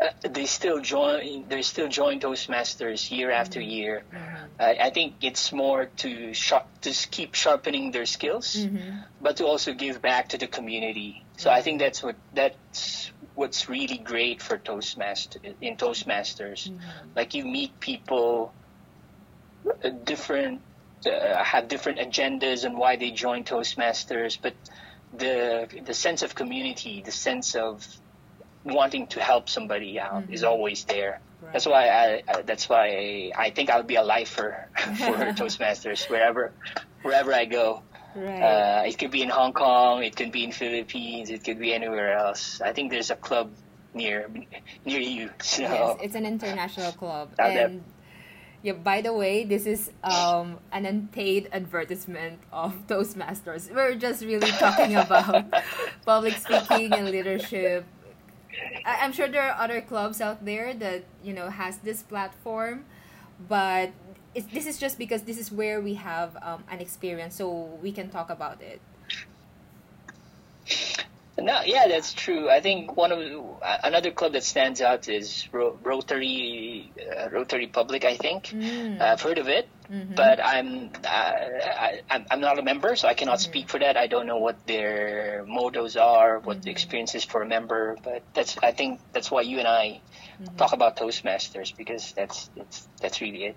uh, 0.00 0.28
they 0.28 0.46
still 0.46 0.80
join. 0.80 1.48
They 1.48 1.62
still 1.62 1.88
join 1.88 2.20
Toastmasters 2.20 3.10
year 3.10 3.30
after 3.30 3.60
Mm-hmm. 3.60 3.70
year. 3.70 4.04
I, 4.58 4.76
I 4.86 4.90
think 4.90 5.16
it's 5.22 5.52
more 5.52 5.86
to 5.86 6.34
sharp, 6.34 6.66
to 6.82 6.92
keep 7.10 7.34
sharpening 7.34 7.90
their 7.90 8.06
skills, 8.06 8.54
Mm-hmm. 8.54 9.00
but 9.20 9.36
to 9.38 9.46
also 9.46 9.72
give 9.74 10.00
back 10.02 10.28
to 10.30 10.38
the 10.38 10.46
community. 10.46 11.26
So 11.36 11.50
I 11.50 11.62
think 11.62 11.80
that's 11.80 12.02
what 12.02 12.16
that's 12.32 13.12
what's 13.34 13.68
really 13.68 13.98
great 13.98 14.42
for 14.42 14.58
Toastmaster 14.58 15.40
in 15.60 15.76
Toastmasters. 15.76 16.70
Like 17.16 17.34
you 17.34 17.44
meet 17.44 17.80
people 17.80 18.54
uh, 19.84 19.90
different 20.04 20.62
uh, 21.06 21.42
have 21.42 21.68
different 21.68 21.98
agendas 21.98 22.64
and 22.64 22.76
why 22.78 22.96
they 22.96 23.10
join 23.10 23.44
Toastmasters, 23.44 24.38
but 24.42 24.56
the 25.12 25.68
the 25.84 25.94
sense 25.94 26.22
of 26.22 26.34
community, 26.34 27.02
the 27.04 27.12
sense 27.12 27.54
of 27.54 27.86
wanting 28.64 29.06
to 29.08 29.20
help 29.20 29.48
somebody 29.48 29.98
out 29.98 30.24
is 30.30 30.44
always 30.44 30.84
there. 30.84 31.20
Right. 31.40 31.52
That's 31.52 31.66
why 31.66 31.88
I, 31.88 32.22
I 32.28 32.42
that's 32.42 32.68
why 32.68 33.32
I 33.36 33.50
think 33.50 33.70
I'll 33.70 33.82
be 33.82 33.96
a 33.96 34.02
lifer 34.02 34.68
for 34.76 35.16
Toastmasters 35.38 36.08
wherever 36.08 36.52
wherever 37.02 37.32
I 37.32 37.44
go. 37.46 37.82
Right. 38.14 38.42
Uh, 38.42 38.82
it 38.86 38.98
could 38.98 39.10
be 39.10 39.22
in 39.22 39.30
Hong 39.30 39.52
Kong, 39.52 40.02
it 40.02 40.16
could 40.16 40.32
be 40.32 40.44
in 40.44 40.52
Philippines, 40.52 41.30
it 41.30 41.44
could 41.44 41.58
be 41.58 41.72
anywhere 41.72 42.12
else. 42.12 42.60
I 42.60 42.72
think 42.72 42.90
there's 42.90 43.10
a 43.10 43.16
club 43.16 43.50
near 43.94 44.28
near 44.84 45.00
you. 45.00 45.30
So 45.40 45.62
Yes, 45.62 45.96
it's 46.02 46.14
an 46.14 46.26
international 46.26 46.92
club. 46.92 47.30
And 47.38 47.82
yeah, 48.62 48.74
by 48.74 49.00
the 49.00 49.12
way, 49.12 49.44
this 49.44 49.66
is 49.66 49.90
um, 50.04 50.58
an 50.70 50.86
unpaid 50.86 51.48
advertisement 51.52 52.38
of 52.52 52.86
Toastmasters. 52.86 53.74
We're 53.74 53.96
just 53.96 54.22
really 54.22 54.50
talking 54.52 54.94
about 54.94 55.52
public 56.06 56.34
speaking 56.34 56.92
and 56.92 57.10
leadership. 57.10 57.84
I- 58.84 58.98
I'm 59.02 59.12
sure 59.12 59.28
there 59.28 59.42
are 59.50 59.56
other 59.62 59.80
clubs 59.80 60.20
out 60.20 60.44
there 60.44 60.74
that 60.74 61.04
you 61.22 61.32
know 61.32 61.50
has 61.50 61.78
this 61.78 62.02
platform, 62.02 62.84
but 63.48 63.90
it's, 64.34 64.46
this 64.52 64.66
is 64.66 64.78
just 64.78 64.98
because 64.98 65.22
this 65.22 65.38
is 65.38 65.52
where 65.52 65.80
we 65.80 65.94
have 65.94 66.36
um, 66.42 66.64
an 66.70 66.80
experience, 66.80 67.36
so 67.36 67.48
we 67.82 67.92
can 67.92 68.08
talk 68.10 68.30
about 68.30 68.60
it. 68.62 68.80
No, 71.38 71.60
yeah, 71.64 71.88
that's 71.88 72.12
true. 72.12 72.48
I 72.50 72.60
think 72.60 72.96
one 72.96 73.10
of 73.10 73.18
another 73.82 74.10
club 74.12 74.32
that 74.34 74.44
stands 74.44 74.80
out 74.80 75.08
is 75.08 75.48
Ro- 75.50 75.76
Rotary 75.82 76.92
uh, 77.18 77.30
Rotary 77.30 77.66
Public. 77.66 78.04
I 78.04 78.16
think 78.16 78.44
Mm. 78.52 79.00
I've 79.00 79.20
heard 79.20 79.38
of 79.38 79.48
it, 79.48 79.66
but 80.16 80.40
I'm 80.42 80.90
uh, 81.04 81.08
I, 81.08 82.00
I'm 82.10 82.24
I'm 82.30 82.40
not 82.40 82.58
a 82.58 82.62
member, 82.62 82.96
so 82.96 83.08
I 83.08 83.14
cannot 83.14 83.40
speak 83.40 83.68
for 83.68 83.78
that. 83.78 83.96
I 83.96 84.06
don't 84.06 84.26
know 84.26 84.38
what 84.38 84.66
their 84.66 85.44
mottos 85.46 85.96
are, 85.96 86.38
what 86.38 86.62
the 86.62 86.70
experience 86.70 87.14
is 87.14 87.24
for 87.24 87.42
a 87.42 87.46
member. 87.46 87.96
But 88.02 88.22
that's 88.32 88.56
I 88.62 88.72
think 88.72 89.00
that's 89.12 89.30
why 89.30 89.42
you 89.42 89.58
and 89.58 89.68
I 89.68 90.00
talk 90.56 90.72
about 90.72 90.96
Toastmasters 90.96 91.76
because 91.76 92.12
that's 92.12 92.48
that's 92.56 92.88
that's 93.00 93.20
really 93.20 93.44
it. 93.52 93.56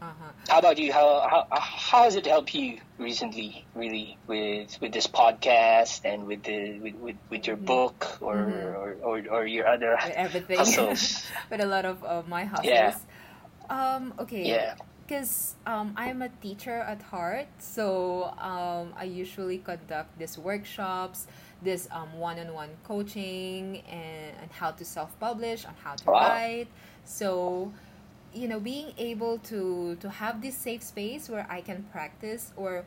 Uh-huh. 0.00 0.32
How 0.48 0.58
about 0.58 0.78
you? 0.78 0.92
How 0.92 1.26
how 1.30 1.46
how 1.50 2.02
has 2.04 2.16
it 2.16 2.26
helped 2.26 2.54
you 2.54 2.78
recently, 2.98 3.64
really, 3.74 4.18
with 4.26 4.78
with 4.80 4.92
this 4.92 5.06
podcast 5.06 6.04
and 6.04 6.26
with 6.26 6.42
the 6.42 6.78
with 6.80 6.94
with, 6.96 7.16
with 7.30 7.46
your 7.46 7.56
book 7.56 8.18
or, 8.20 8.34
or, 8.34 8.96
or 9.02 9.22
or 9.30 9.46
your 9.46 9.66
other 9.66 9.96
With 10.02 10.14
everything. 10.14 10.58
hustles? 10.58 11.26
with 11.50 11.60
a 11.60 11.66
lot 11.66 11.84
of 11.84 12.02
uh, 12.04 12.22
my 12.26 12.44
hustles. 12.44 12.66
Yeah. 12.66 12.96
Um, 13.70 14.14
okay. 14.18 14.42
Yeah. 14.42 14.74
Because 15.12 15.56
um, 15.66 15.92
I'm 15.94 16.22
a 16.22 16.30
teacher 16.40 16.72
at 16.88 17.02
heart, 17.02 17.48
so 17.58 18.32
um, 18.40 18.94
I 18.96 19.04
usually 19.04 19.58
conduct 19.58 20.18
these 20.18 20.38
workshops, 20.38 21.26
this 21.60 21.86
um, 21.92 22.14
one-on-one 22.18 22.70
coaching, 22.82 23.82
and, 23.90 24.32
and 24.40 24.50
how 24.52 24.70
to 24.70 24.82
self-publish, 24.86 25.66
on 25.66 25.74
how 25.84 25.96
to 25.96 26.10
Wow. 26.10 26.20
write. 26.22 26.68
So, 27.04 27.70
you 28.32 28.48
know, 28.48 28.58
being 28.58 28.94
able 28.96 29.36
to 29.52 29.96
to 30.00 30.08
have 30.08 30.40
this 30.40 30.56
safe 30.56 30.82
space 30.82 31.28
where 31.28 31.46
I 31.50 31.60
can 31.60 31.82
practice 31.92 32.50
or 32.56 32.86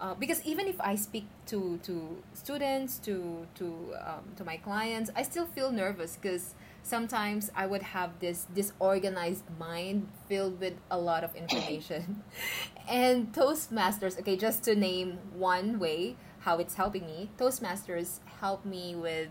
uh, 0.00 0.14
because 0.14 0.40
even 0.46 0.68
if 0.68 0.80
I 0.80 0.94
speak 0.96 1.26
to 1.52 1.78
to 1.82 2.16
students 2.32 2.96
to 3.00 3.46
to 3.56 3.66
um, 4.08 4.24
to 4.36 4.42
my 4.44 4.56
clients, 4.56 5.10
I 5.14 5.20
still 5.22 5.44
feel 5.44 5.70
nervous 5.70 6.16
because 6.16 6.54
sometimes 6.82 7.50
I 7.54 7.66
would 7.66 7.82
have 7.82 8.18
this 8.20 8.46
disorganized 8.54 9.44
mind 9.58 10.08
filled 10.28 10.60
with 10.60 10.74
a 10.90 10.98
lot 10.98 11.24
of 11.24 11.34
information. 11.34 12.22
and 12.88 13.32
Toastmasters, 13.32 14.18
okay, 14.20 14.36
just 14.36 14.62
to 14.64 14.74
name 14.74 15.18
one 15.34 15.78
way 15.78 16.16
how 16.40 16.58
it's 16.58 16.74
helping 16.74 17.06
me, 17.06 17.30
Toastmasters 17.38 18.20
help 18.40 18.64
me 18.64 18.94
with, 18.94 19.28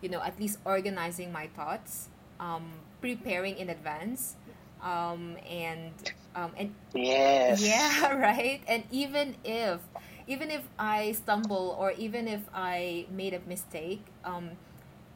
you 0.00 0.08
know, 0.08 0.22
at 0.22 0.38
least 0.38 0.58
organizing 0.64 1.32
my 1.32 1.48
thoughts, 1.48 2.08
um, 2.40 2.70
preparing 3.00 3.56
in 3.58 3.68
advance, 3.70 4.36
um, 4.82 5.36
and 5.48 5.92
um, 6.34 6.52
and 6.56 6.74
Yes. 6.94 7.60
yeah, 7.66 8.12
right. 8.14 8.60
And 8.68 8.84
even 8.90 9.36
if 9.44 9.80
even 10.26 10.50
if 10.50 10.62
I 10.78 11.12
stumble 11.12 11.76
or 11.78 11.92
even 11.92 12.28
if 12.28 12.40
I 12.54 13.06
made 13.10 13.34
a 13.34 13.40
mistake, 13.46 14.04
um, 14.24 14.52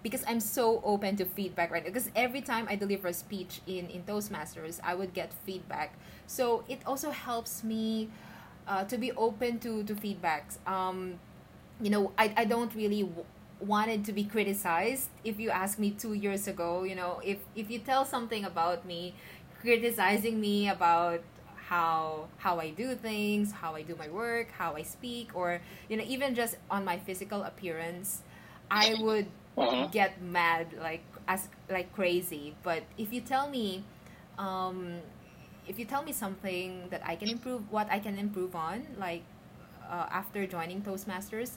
because 0.03 0.25
I'm 0.27 0.41
so 0.41 0.81
open 0.85 1.17
to 1.17 1.25
feedback 1.25 1.71
right. 1.71 1.85
Because 1.85 2.11
every 2.15 2.41
time 2.41 2.67
I 2.69 2.77
deliver 2.77 3.09
a 3.09 3.13
speech 3.13 3.61
in, 3.67 3.89
in 3.89 4.03
Toastmasters, 4.05 4.81
I 4.85 4.95
would 4.95 5.13
get 5.15 5.33
feedback. 5.33 5.95
So 6.27 6.65
it 6.69 6.81
also 6.87 7.11
helps 7.11 7.65
me 7.65 8.09
uh, 8.67 8.85
to 8.85 8.99
be 8.99 9.13
open 9.13 9.59
to, 9.61 9.83
to 9.85 9.95
feedbacks. 9.95 10.59
Um, 10.67 11.19
you 11.81 11.91
know, 11.91 12.13
I, 12.19 12.33
I 12.37 12.45
don't 12.45 12.75
really 12.75 13.03
w- 13.03 13.25
wanted 13.61 14.05
to 14.07 14.13
be 14.13 14.25
criticized. 14.25 15.09
If 15.25 15.39
you 15.39 15.51
ask 15.51 15.79
me 15.79 15.91
two 15.93 16.15
years 16.15 16.49
ago, 16.49 16.85
you 16.85 16.95
know, 16.95 17.21
if, 17.25 17.39
if 17.55 17.71
you 17.71 17.79
tell 17.79 18.05
something 18.05 18.45
about 18.45 18.85
me, 18.87 19.15
criticizing 19.61 20.41
me 20.41 20.69
about 20.69 21.21
how 21.69 22.29
how 22.39 22.59
I 22.59 22.71
do 22.71 22.95
things, 22.95 23.53
how 23.53 23.75
I 23.75 23.83
do 23.83 23.95
my 23.97 24.09
work, 24.09 24.49
how 24.57 24.75
I 24.75 24.83
speak, 24.83 25.31
or 25.35 25.61
you 25.89 25.97
know 25.97 26.05
even 26.07 26.35
just 26.35 26.57
on 26.71 26.85
my 26.85 26.99
physical 26.99 27.43
appearance, 27.43 28.23
I 28.71 28.95
would 28.95 29.27
Mhm. 29.59 29.91
get 29.91 30.21
mad 30.23 30.67
like 30.81 31.03
as 31.27 31.49
like 31.69 31.93
crazy. 31.95 32.55
But 32.63 32.83
if 32.97 33.13
you 33.13 33.21
tell 33.21 33.49
me, 33.49 33.85
um, 34.39 35.01
if 35.67 35.79
you 35.79 35.85
tell 35.85 36.03
me 36.03 36.13
something 36.13 36.89
that 36.91 37.03
I 37.05 37.17
can 37.17 37.31
improve, 37.31 37.71
what 37.71 37.89
I 37.91 37.99
can 37.99 38.19
improve 38.19 38.55
on, 38.57 38.87
like 38.99 39.23
uh, 39.89 40.07
after 40.11 40.47
joining 40.47 40.83
Toastmasters, 40.83 41.53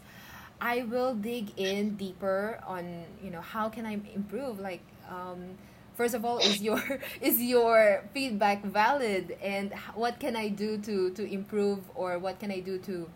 I 0.61 0.83
will 0.83 1.15
dig 1.15 1.51
in 1.57 1.95
deeper 1.95 2.59
on 2.65 3.05
you 3.23 3.31
know 3.31 3.41
how 3.41 3.69
can 3.69 3.85
I 3.85 3.99
improve. 4.13 4.59
Like 4.59 4.81
um, 5.09 5.57
first 5.95 6.13
of 6.13 6.25
all, 6.25 6.39
is 6.39 6.61
your 6.61 6.81
is 7.21 7.41
your 7.41 8.03
feedback 8.13 8.63
valid, 8.65 9.37
and 9.41 9.73
what 9.95 10.19
can 10.19 10.35
I 10.35 10.49
do 10.49 10.77
to 10.79 11.11
to 11.11 11.23
improve, 11.23 11.79
or 11.95 12.19
what 12.19 12.39
can 12.39 12.51
I 12.51 12.59
do 12.59 12.77
to, 12.79 13.09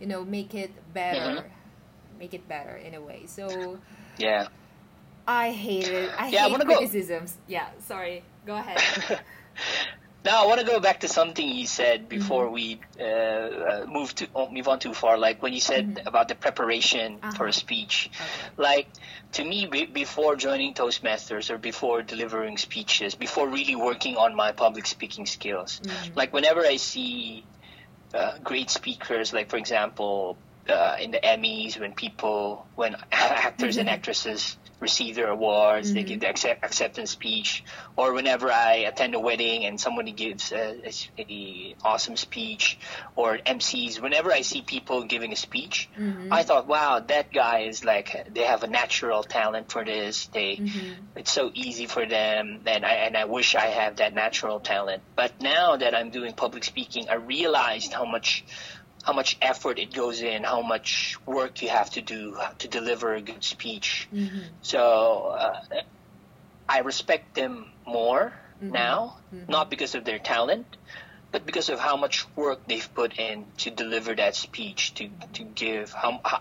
you 0.00 0.06
know, 0.06 0.24
make 0.24 0.54
it 0.54 0.70
better, 0.94 1.50
make 2.18 2.34
it 2.34 2.48
better 2.48 2.76
in 2.76 2.94
a 2.94 3.00
way. 3.00 3.24
So 3.26 3.78
Yeah. 4.18 4.48
I 5.26 5.50
hate 5.52 5.88
it. 5.88 6.10
I 6.18 6.28
Yeah, 6.28 6.40
I 6.40 6.42
hate 6.44 6.52
wanna 6.52 6.64
go- 6.64 6.80
Yeah, 7.46 7.66
sorry. 7.86 8.22
Go 8.46 8.56
ahead. 8.56 9.20
Now 10.24 10.42
I 10.42 10.46
want 10.46 10.60
to 10.60 10.66
go 10.66 10.80
back 10.80 11.00
to 11.00 11.08
something 11.08 11.46
you 11.48 11.66
said 11.66 12.00
Mm-hmm. 12.00 12.08
before 12.18 12.50
we 12.50 12.80
uh, 13.00 13.04
uh, 13.04 13.86
move 13.88 14.14
to 14.16 14.26
move 14.50 14.66
on 14.68 14.78
too 14.80 14.92
far. 14.92 15.16
Like 15.16 15.42
when 15.42 15.52
you 15.52 15.60
said 15.60 16.02
about 16.06 16.28
the 16.28 16.34
preparation 16.34 17.18
for 17.18 17.26
Mm-hmm. 17.26 17.34
Uh-huh. 17.36 17.44
a 17.44 17.52
speech. 17.52 18.10
Okay. 18.12 18.50
Like 18.56 18.88
to 19.32 19.44
me, 19.44 19.66
be, 19.66 19.86
before 19.86 20.34
joining 20.36 20.74
Toastmasters 20.74 21.50
or 21.50 21.58
before 21.58 22.02
delivering 22.02 22.58
speeches, 22.58 23.14
before 23.14 23.48
really 23.48 23.76
working 23.76 24.16
on 24.16 24.34
my 24.34 24.50
public 24.52 24.86
speaking 24.86 25.24
skills, 25.26 25.80
Mm-hmm. 25.84 26.18
like 26.18 26.32
whenever 26.32 26.62
I 26.66 26.76
see 26.76 27.44
uh, 28.12 28.38
great 28.42 28.70
speakers, 28.70 29.32
like 29.32 29.48
for 29.50 29.56
example, 29.56 30.36
uh, 30.68 30.96
in 31.00 31.10
the 31.10 31.18
Emmys, 31.18 31.78
when 31.78 31.92
people, 31.92 32.66
when 32.74 32.96
actors 33.12 33.76
and 33.76 33.88
actresses 33.88 34.56
receive 34.80 35.16
their 35.16 35.28
awards, 35.28 35.92
they 35.92 36.00
mm-hmm. 36.00 36.08
give 36.08 36.20
the 36.20 36.28
accept, 36.28 36.64
acceptance 36.64 37.10
speech, 37.10 37.64
or 37.96 38.12
whenever 38.12 38.50
I 38.50 38.84
attend 38.86 39.14
a 39.14 39.20
wedding 39.20 39.64
and 39.64 39.80
somebody 39.80 40.12
gives 40.12 40.52
a, 40.52 40.80
a, 40.86 40.92
a 41.18 41.74
awesome 41.82 42.16
speech, 42.16 42.78
or 43.16 43.38
MCs, 43.38 44.00
whenever 44.00 44.32
I 44.32 44.42
see 44.42 44.62
people 44.62 45.04
giving 45.04 45.32
a 45.32 45.36
speech, 45.36 45.88
mm-hmm. 45.98 46.32
I 46.32 46.44
thought, 46.44 46.68
wow, 46.68 47.00
that 47.00 47.32
guy 47.32 47.60
is 47.60 47.84
like, 47.84 48.32
they 48.32 48.42
have 48.42 48.62
a 48.62 48.68
natural 48.68 49.22
talent 49.24 49.72
for 49.72 49.84
this. 49.84 50.26
They, 50.26 50.56
mm-hmm. 50.56 50.92
it's 51.16 51.32
so 51.32 51.50
easy 51.54 51.86
for 51.86 52.06
them, 52.06 52.60
and 52.66 52.84
I 52.84 52.92
and 53.08 53.16
I 53.16 53.24
wish 53.24 53.54
I 53.54 53.66
have 53.66 53.96
that 53.96 54.14
natural 54.14 54.60
talent. 54.60 55.02
But 55.16 55.40
now 55.40 55.76
that 55.76 55.94
I'm 55.94 56.10
doing 56.10 56.34
public 56.34 56.64
speaking, 56.64 57.08
I 57.08 57.14
realized 57.14 57.92
how 57.92 58.04
much 58.04 58.44
how 59.04 59.12
much 59.12 59.36
effort 59.40 59.78
it 59.78 59.92
goes 59.94 60.20
in, 60.22 60.44
how 60.44 60.62
much 60.62 61.16
work 61.26 61.62
you 61.62 61.68
have 61.68 61.90
to 61.90 62.00
do 62.02 62.36
to 62.58 62.68
deliver 62.68 63.14
a 63.14 63.20
good 63.20 63.42
speech. 63.44 64.08
So 64.62 65.34
uh, 65.38 65.54
I 66.68 66.80
respect 66.80 67.34
them 67.34 67.66
more 67.86 68.32
now, 68.72 69.16
not 69.48 69.70
because 69.70 69.94
of 69.94 70.04
their 70.04 70.18
talent, 70.18 70.66
but 71.32 71.46
because 71.46 71.68
of 71.68 71.78
how 71.78 71.96
much 71.96 72.26
work 72.36 72.60
they've 72.66 72.88
put 72.94 73.18
in 73.18 73.46
to 73.58 73.70
deliver 73.70 74.14
that 74.16 74.34
speech, 74.34 74.94
to 74.94 75.08
to 75.34 75.44
give 75.44 75.92
how, 75.92 76.20
how 76.24 76.40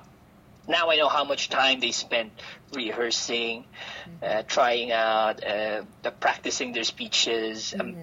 now 0.68 0.90
I 0.90 0.98
know 0.98 1.08
how 1.08 1.24
much 1.24 1.50
time 1.50 1.80
they 1.80 1.92
spent 1.92 2.32
rehearsing, 2.74 3.64
uh, 4.22 4.44
trying 4.48 4.92
out, 4.92 5.42
uh, 5.46 5.84
practicing 6.20 6.74
their 6.74 6.84
speeches, 6.84 7.74
um, 7.80 7.96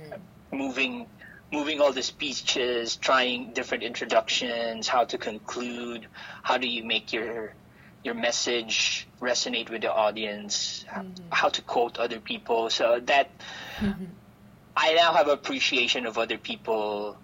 moving, 0.50 1.06
moving 1.54 1.80
all 1.80 1.92
the 1.92 2.02
speeches, 2.02 2.96
trying 2.96 3.52
different 3.52 3.84
introductions, 3.84 4.88
how 4.88 5.04
to 5.04 5.16
conclude, 5.16 6.06
how 6.42 6.58
do 6.58 6.68
you 6.68 6.82
make 6.84 7.12
your 7.12 7.54
your 8.04 8.14
message 8.14 9.08
resonate 9.20 9.70
with 9.70 9.80
the 9.80 9.92
audience, 9.92 10.84
mm-hmm. 10.90 11.24
how 11.30 11.48
to 11.48 11.62
quote 11.62 11.96
other 11.96 12.20
people. 12.20 12.68
So 12.68 13.00
that 13.06 13.30
mm-hmm. 13.78 14.04
I 14.76 14.92
now 14.94 15.14
have 15.14 15.28
appreciation 15.28 16.04
of 16.04 16.18
other 16.18 16.36
people 16.36 17.16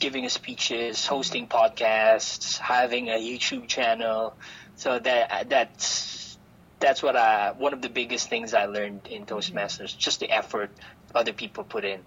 giving 0.00 0.26
speeches, 0.30 1.06
hosting 1.06 1.46
mm-hmm. 1.46 1.58
podcasts, 1.58 2.56
having 2.58 3.10
a 3.10 3.18
YouTube 3.28 3.68
channel. 3.68 4.34
So 4.76 4.98
that 4.98 5.50
that's 5.50 6.38
that's 6.80 7.02
what 7.02 7.16
I 7.16 7.52
one 7.52 7.72
of 7.74 7.82
the 7.82 7.90
biggest 7.90 8.30
things 8.30 8.54
I 8.54 8.66
learned 8.66 9.08
in 9.08 9.26
Toastmasters, 9.26 9.96
just 9.96 10.20
the 10.20 10.30
effort 10.30 10.70
other 11.14 11.32
people 11.32 11.64
put 11.64 11.84
in, 11.84 12.00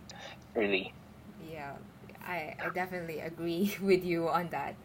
really. 0.55 0.93
Yeah, 2.31 2.55
I, 2.61 2.65
I 2.65 2.69
definitely 2.69 3.19
agree 3.19 3.75
with 3.81 4.03
you 4.03 4.29
on 4.29 4.49
that. 4.49 4.75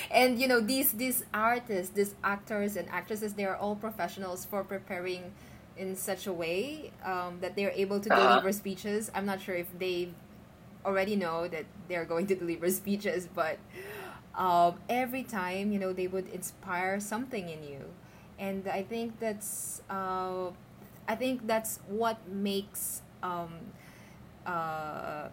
and 0.10 0.38
you 0.40 0.48
know 0.48 0.60
these 0.60 0.92
these 0.92 1.24
artists, 1.32 1.92
these 1.94 2.14
actors 2.24 2.76
and 2.76 2.88
actresses, 2.90 3.34
they 3.34 3.44
are 3.44 3.56
all 3.56 3.76
professionals 3.76 4.44
for 4.44 4.64
preparing 4.64 5.32
in 5.76 5.96
such 5.96 6.26
a 6.26 6.32
way 6.32 6.92
um, 7.04 7.38
that 7.40 7.56
they're 7.56 7.72
able 7.74 8.00
to 8.00 8.10
Uh-huh. 8.10 8.40
deliver 8.40 8.52
speeches. 8.52 9.10
I'm 9.14 9.26
not 9.26 9.40
sure 9.40 9.54
if 9.54 9.68
they 9.78 10.10
already 10.84 11.16
know 11.16 11.48
that 11.48 11.66
they're 11.88 12.04
going 12.04 12.26
to 12.28 12.34
deliver 12.34 12.70
speeches, 12.70 13.28
but 13.34 13.58
um, 14.34 14.76
every 14.88 15.22
time 15.22 15.72
you 15.72 15.78
know 15.78 15.92
they 15.92 16.06
would 16.06 16.28
inspire 16.28 17.00
something 17.00 17.48
in 17.48 17.62
you, 17.64 17.80
and 18.38 18.68
I 18.68 18.82
think 18.82 19.18
that's 19.20 19.82
uh, 19.90 20.50
I 21.08 21.14
think 21.16 21.46
that's 21.46 21.80
what 21.88 22.18
makes 22.28 23.02
um, 23.22 23.52
uh, 24.46 25.28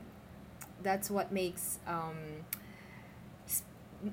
that's 0.83 1.09
what 1.09 1.31
makes 1.31 1.79
um, 1.87 2.45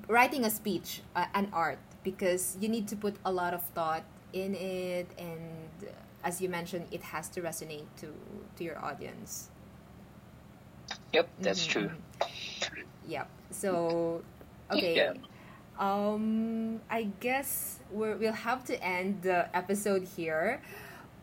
writing 0.07 0.45
a 0.45 0.49
speech 0.49 1.01
uh, 1.15 1.25
an 1.33 1.49
art 1.53 1.79
because 2.03 2.57
you 2.59 2.69
need 2.69 2.87
to 2.87 2.95
put 2.95 3.15
a 3.25 3.31
lot 3.31 3.53
of 3.53 3.63
thought 3.75 4.03
in 4.33 4.53
it 4.55 5.07
and 5.17 5.87
as 6.23 6.41
you 6.41 6.49
mentioned 6.49 6.85
it 6.91 7.01
has 7.01 7.27
to 7.29 7.41
resonate 7.41 7.85
to 7.97 8.13
to 8.55 8.63
your 8.63 8.77
audience 8.83 9.49
Yep, 11.13 11.29
that's 11.41 11.65
Mhm, 11.65 11.65
true. 11.65 11.91
Yep. 13.07 13.29
So, 13.51 14.23
okay. 14.71 14.95
Yeah. 14.95 15.13
Um, 15.79 16.81
I 16.89 17.09
guess 17.19 17.79
we're, 17.91 18.15
we'll 18.17 18.33
have 18.33 18.63
to 18.65 18.83
end 18.83 19.23
the 19.23 19.55
episode 19.55 20.03
here, 20.15 20.61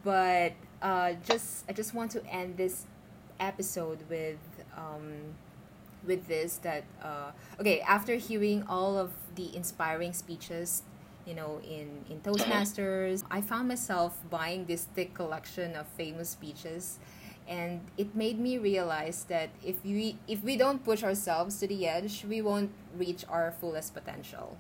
but 0.05 0.53
uh, 0.83 1.15
just 1.27 1.65
I 1.69 1.73
just 1.73 1.95
want 1.95 2.11
to 2.13 2.25
end 2.27 2.57
this 2.57 2.87
episode 3.41 3.99
with 4.09 4.39
um, 4.77 5.35
with 6.07 6.27
this 6.29 6.59
that 6.59 6.85
uh, 7.03 7.31
okay 7.61 7.81
after 7.81 8.15
hearing 8.15 8.63
all 8.69 8.97
of 8.97 9.11
the 9.35 9.55
inspiring 9.57 10.13
speeches 10.13 10.83
you 11.27 11.35
know 11.35 11.61
in 11.69 12.05
in 12.09 12.21
toastmasters 12.21 13.25
i 13.31 13.41
found 13.41 13.67
myself 13.69 14.19
buying 14.31 14.65
this 14.67 14.85
thick 14.95 15.15
collection 15.15 15.75
of 15.75 15.87
famous 15.89 16.31
speeches 16.31 16.99
and 17.49 17.81
it 17.97 18.15
made 18.15 18.39
me 18.39 18.59
realize 18.59 19.25
that 19.25 19.51
if 19.65 19.83
we 19.85 20.17
if 20.29 20.43
we 20.43 20.57
don't 20.57 20.85
push 20.85 21.03
ourselves 21.03 21.59
to 21.59 21.67
the 21.67 21.87
edge 21.87 22.25
we 22.29 22.41
won't 22.41 22.71
reach 22.97 23.25
our 23.29 23.53
fullest 23.61 23.95
potential 23.95 24.57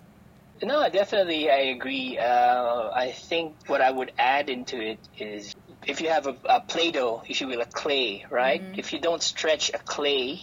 No, 0.62 0.88
definitely, 0.88 1.50
I 1.50 1.76
agree. 1.76 2.16
Uh, 2.16 2.88
I 2.94 3.12
think 3.12 3.52
what 3.66 3.82
I 3.82 3.90
would 3.90 4.12
add 4.16 4.48
into 4.48 4.80
it 4.80 4.98
is 5.18 5.54
if 5.86 6.00
you 6.00 6.08
have 6.08 6.26
a, 6.26 6.36
a 6.44 6.60
Play-Doh, 6.60 7.22
if 7.28 7.40
you 7.40 7.46
will, 7.46 7.60
a 7.60 7.66
clay, 7.66 8.26
right? 8.30 8.62
Mm-hmm. 8.62 8.78
If 8.78 8.92
you 8.92 9.00
don't 9.00 9.22
stretch 9.22 9.70
a 9.72 9.78
clay 9.78 10.40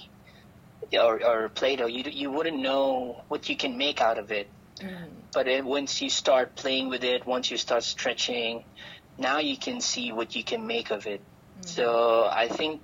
or, 0.93 1.23
or 1.23 1.49
Play-Doh, 1.49 1.87
you, 1.87 2.03
you 2.09 2.31
wouldn't 2.31 2.57
know 2.57 3.23
what 3.27 3.49
you 3.49 3.57
can 3.57 3.77
make 3.77 4.01
out 4.01 4.17
of 4.17 4.31
it. 4.31 4.47
Mm-hmm. 4.79 5.05
But 5.33 5.45
then 5.45 5.65
once 5.65 6.01
you 6.01 6.09
start 6.09 6.55
playing 6.55 6.89
with 6.89 7.03
it, 7.03 7.25
once 7.25 7.51
you 7.51 7.57
start 7.57 7.83
stretching, 7.83 8.63
now 9.17 9.39
you 9.39 9.57
can 9.57 9.81
see 9.81 10.11
what 10.11 10.35
you 10.35 10.43
can 10.43 10.65
make 10.65 10.91
of 10.91 11.05
it. 11.05 11.19
Mm-hmm. 11.21 11.67
So 11.67 12.27
I 12.31 12.47
think 12.47 12.81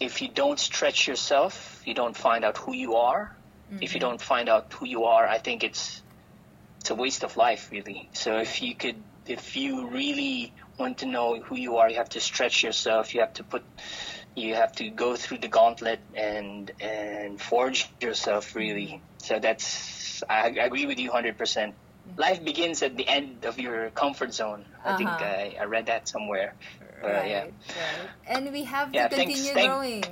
if 0.00 0.22
you 0.22 0.28
don't 0.28 0.58
stretch 0.58 1.08
yourself, 1.08 1.82
you 1.84 1.94
don't 1.94 2.16
find 2.16 2.44
out 2.44 2.58
who 2.58 2.74
you 2.74 2.96
are. 2.96 3.36
If 3.80 3.94
you 3.94 4.00
don't 4.00 4.20
find 4.20 4.48
out 4.48 4.72
who 4.72 4.84
you 4.84 5.04
are, 5.04 5.28
I 5.28 5.38
think 5.38 5.62
it's 5.62 6.02
it's 6.80 6.90
a 6.90 6.94
waste 6.94 7.22
of 7.22 7.36
life, 7.36 7.70
really. 7.70 8.08
So 8.12 8.38
if 8.38 8.62
you 8.62 8.74
could, 8.74 8.96
if 9.26 9.54
you 9.54 9.86
really 9.86 10.52
want 10.80 10.98
to 10.98 11.06
know 11.06 11.40
who 11.40 11.56
you 11.56 11.76
are, 11.78 11.88
you 11.90 11.96
have 11.96 12.08
to 12.10 12.20
stretch 12.20 12.62
yourself. 12.62 13.14
You 13.14 13.20
have 13.20 13.34
to 13.34 13.44
put, 13.44 13.62
you 14.34 14.54
have 14.54 14.72
to 14.76 14.90
go 14.90 15.16
through 15.16 15.38
the 15.38 15.48
gauntlet 15.48 16.00
and 16.14 16.70
and 16.80 17.40
forge 17.40 17.88
yourself, 18.00 18.54
really. 18.56 19.02
So 19.18 19.38
that's 19.38 20.22
I, 20.28 20.48
I 20.60 20.64
agree 20.64 20.86
with 20.86 20.98
you 20.98 21.10
hundred 21.12 21.36
percent. 21.38 21.74
Life 22.16 22.42
begins 22.44 22.82
at 22.82 22.96
the 22.96 23.06
end 23.06 23.44
of 23.44 23.58
your 23.60 23.90
comfort 23.90 24.32
zone. 24.34 24.64
I 24.84 24.96
think 24.96 25.10
Uh-huh. 25.10 25.24
I, 25.24 25.56
I 25.60 25.64
read 25.64 25.86
that 25.86 26.08
somewhere. 26.08 26.54
Uh, 27.02 27.06
yeah. 27.08 27.44
right 27.44 27.54
and 28.28 28.52
we 28.52 28.64
have 28.64 28.92
Yeah, 28.92 29.08
to 29.08 29.16
thanks- 29.16 29.32
continue 29.32 29.54
thank- 29.54 29.70
growing 29.72 30.04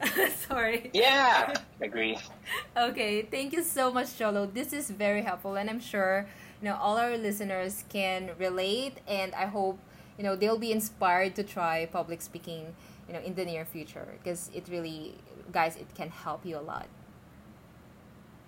sorry 0.48 0.90
Yeah, 0.94 1.54
agree. 1.80 2.18
Okay, 2.76 3.22
thank 3.22 3.52
you 3.52 3.62
so 3.62 3.90
much, 3.92 4.16
Cholo. 4.18 4.46
This 4.46 4.72
is 4.72 4.90
very 4.90 5.22
helpful, 5.22 5.56
and 5.56 5.68
I'm 5.68 5.80
sure 5.80 6.26
you 6.62 6.68
know 6.68 6.76
all 6.76 6.96
our 6.98 7.16
listeners 7.18 7.84
can 7.88 8.30
relate, 8.38 8.98
and 9.08 9.34
I 9.34 9.46
hope 9.46 9.78
you 10.20 10.24
know 10.28 10.36
they'll 10.36 10.58
be 10.58 10.70
inspired 10.70 11.34
to 11.36 11.42
try 11.42 11.86
public 11.86 12.20
speaking, 12.20 12.76
you 13.08 13.14
know, 13.14 13.20
in 13.24 13.32
the 13.34 13.44
near 13.46 13.64
future 13.64 14.06
because 14.22 14.50
it 14.52 14.68
really, 14.68 15.14
guys, 15.50 15.76
it 15.76 15.88
can 15.94 16.10
help 16.10 16.44
you 16.44 16.58
a 16.58 16.64
lot. 16.72 16.86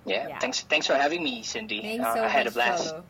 Yeah, 0.05 0.29
Yeah. 0.29 0.39
thanks 0.39 0.61
thanks 0.69 0.87
for 0.87 0.97
having 1.01 1.25
me, 1.25 1.41
Cindy. 1.43 1.81
Thanks 1.81 2.05
Uh, 2.05 2.15
so 2.15 2.21
I 2.25 2.29
had 2.29 2.45
much, 2.45 2.53
a 2.53 2.55
blast. 2.55 2.85
Cholo. 2.85 3.05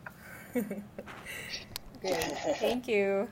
Great, 1.99 2.23
thank 2.63 2.87
you. 2.87 3.27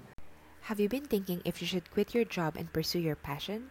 Have 0.68 0.82
you 0.84 0.90
been 0.90 1.06
thinking 1.08 1.40
if 1.46 1.62
you 1.62 1.68
should 1.68 1.88
quit 1.96 2.12
your 2.14 2.26
job 2.26 2.58
and 2.60 2.68
pursue 2.74 3.00
your 3.00 3.16
passion? 3.16 3.70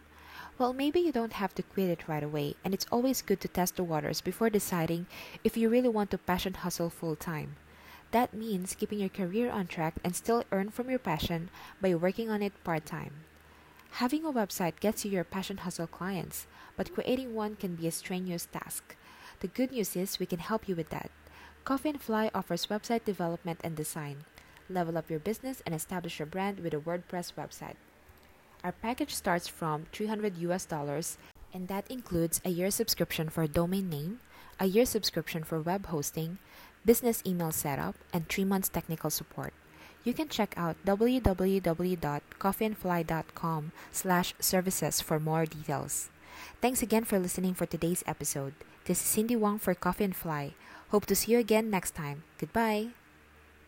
Well, 0.57 0.73
maybe 0.73 0.99
you 0.99 1.11
don't 1.11 1.33
have 1.37 1.53
to 1.55 1.63
quit 1.63 1.89
it 1.93 2.07
right 2.09 2.23
away, 2.23 2.55
and 2.65 2.73
it's 2.73 2.89
always 2.91 3.21
good 3.21 3.39
to 3.41 3.47
test 3.47 3.75
the 3.77 3.83
waters 3.85 4.19
before 4.21 4.49
deciding 4.49 5.05
if 5.43 5.55
you 5.57 5.69
really 5.69 5.93
want 5.93 6.09
to 6.09 6.17
passion 6.17 6.55
hustle 6.65 6.89
full 6.89 7.15
time. 7.15 7.55
That 8.11 8.33
means 8.33 8.75
keeping 8.75 8.99
your 8.99 9.09
career 9.09 9.49
on 9.49 9.67
track 9.67 9.95
and 10.03 10.15
still 10.15 10.43
earn 10.51 10.69
from 10.69 10.89
your 10.89 10.99
passion 10.99 11.49
by 11.81 11.95
working 11.95 12.29
on 12.29 12.41
it 12.41 12.53
part 12.63 12.85
time. 12.85 13.23
Having 13.99 14.25
a 14.25 14.31
website 14.31 14.79
gets 14.79 15.03
you 15.03 15.11
your 15.11 15.23
passion 15.23 15.57
hustle 15.57 15.87
clients, 15.87 16.45
but 16.75 16.93
creating 16.93 17.35
one 17.35 17.55
can 17.55 17.75
be 17.75 17.87
a 17.87 17.91
strenuous 17.91 18.45
task. 18.45 18.95
The 19.39 19.47
good 19.47 19.71
news 19.71 19.95
is 19.95 20.19
we 20.19 20.25
can 20.25 20.39
help 20.39 20.67
you 20.67 20.75
with 20.75 20.89
that. 20.89 21.11
Coffee 21.63 21.89
and 21.89 22.01
Fly 22.01 22.29
offers 22.33 22.67
website 22.67 23.05
development 23.05 23.59
and 23.63 23.75
design. 23.75 24.25
Level 24.69 24.97
up 24.97 25.09
your 25.09 25.19
business 25.19 25.61
and 25.65 25.75
establish 25.75 26.19
your 26.19 26.25
brand 26.25 26.59
with 26.59 26.73
a 26.73 26.77
WordPress 26.77 27.33
website. 27.33 27.75
Our 28.63 28.71
package 28.71 29.13
starts 29.13 29.47
from 29.47 29.87
300 29.91 30.37
US 30.37 30.65
dollars, 30.65 31.17
and 31.53 31.67
that 31.67 31.89
includes 31.89 32.41
a 32.45 32.49
year 32.49 32.71
subscription 32.71 33.29
for 33.29 33.43
a 33.43 33.47
domain 33.47 33.89
name, 33.89 34.19
a 34.59 34.65
year 34.65 34.85
subscription 34.85 35.43
for 35.43 35.59
web 35.59 35.87
hosting, 35.87 36.37
business 36.85 37.23
email 37.25 37.51
setup, 37.51 37.95
and 38.13 38.27
3 38.27 38.45
months 38.45 38.69
technical 38.69 39.09
support. 39.09 39.53
You 40.03 40.13
can 40.13 40.29
check 40.29 40.53
out 40.57 40.77
www.coffeeandfly.com 40.85 43.71
slash 43.91 44.33
services 44.39 45.01
for 45.01 45.19
more 45.19 45.45
details. 45.45 46.09
Thanks 46.61 46.81
again 46.81 47.03
for 47.03 47.19
listening 47.19 47.53
for 47.53 47.65
today's 47.65 48.03
episode. 48.07 48.53
This 48.85 48.99
is 48.99 49.05
Cindy 49.05 49.35
Wong 49.35 49.59
for 49.59 49.75
Coffee 49.75 50.05
and 50.05 50.15
Fly. 50.15 50.53
Hope 50.89 51.05
to 51.05 51.15
see 51.15 51.33
you 51.33 51.39
again 51.39 51.69
next 51.69 51.93
time. 51.93 52.23
Goodbye. 52.39 52.89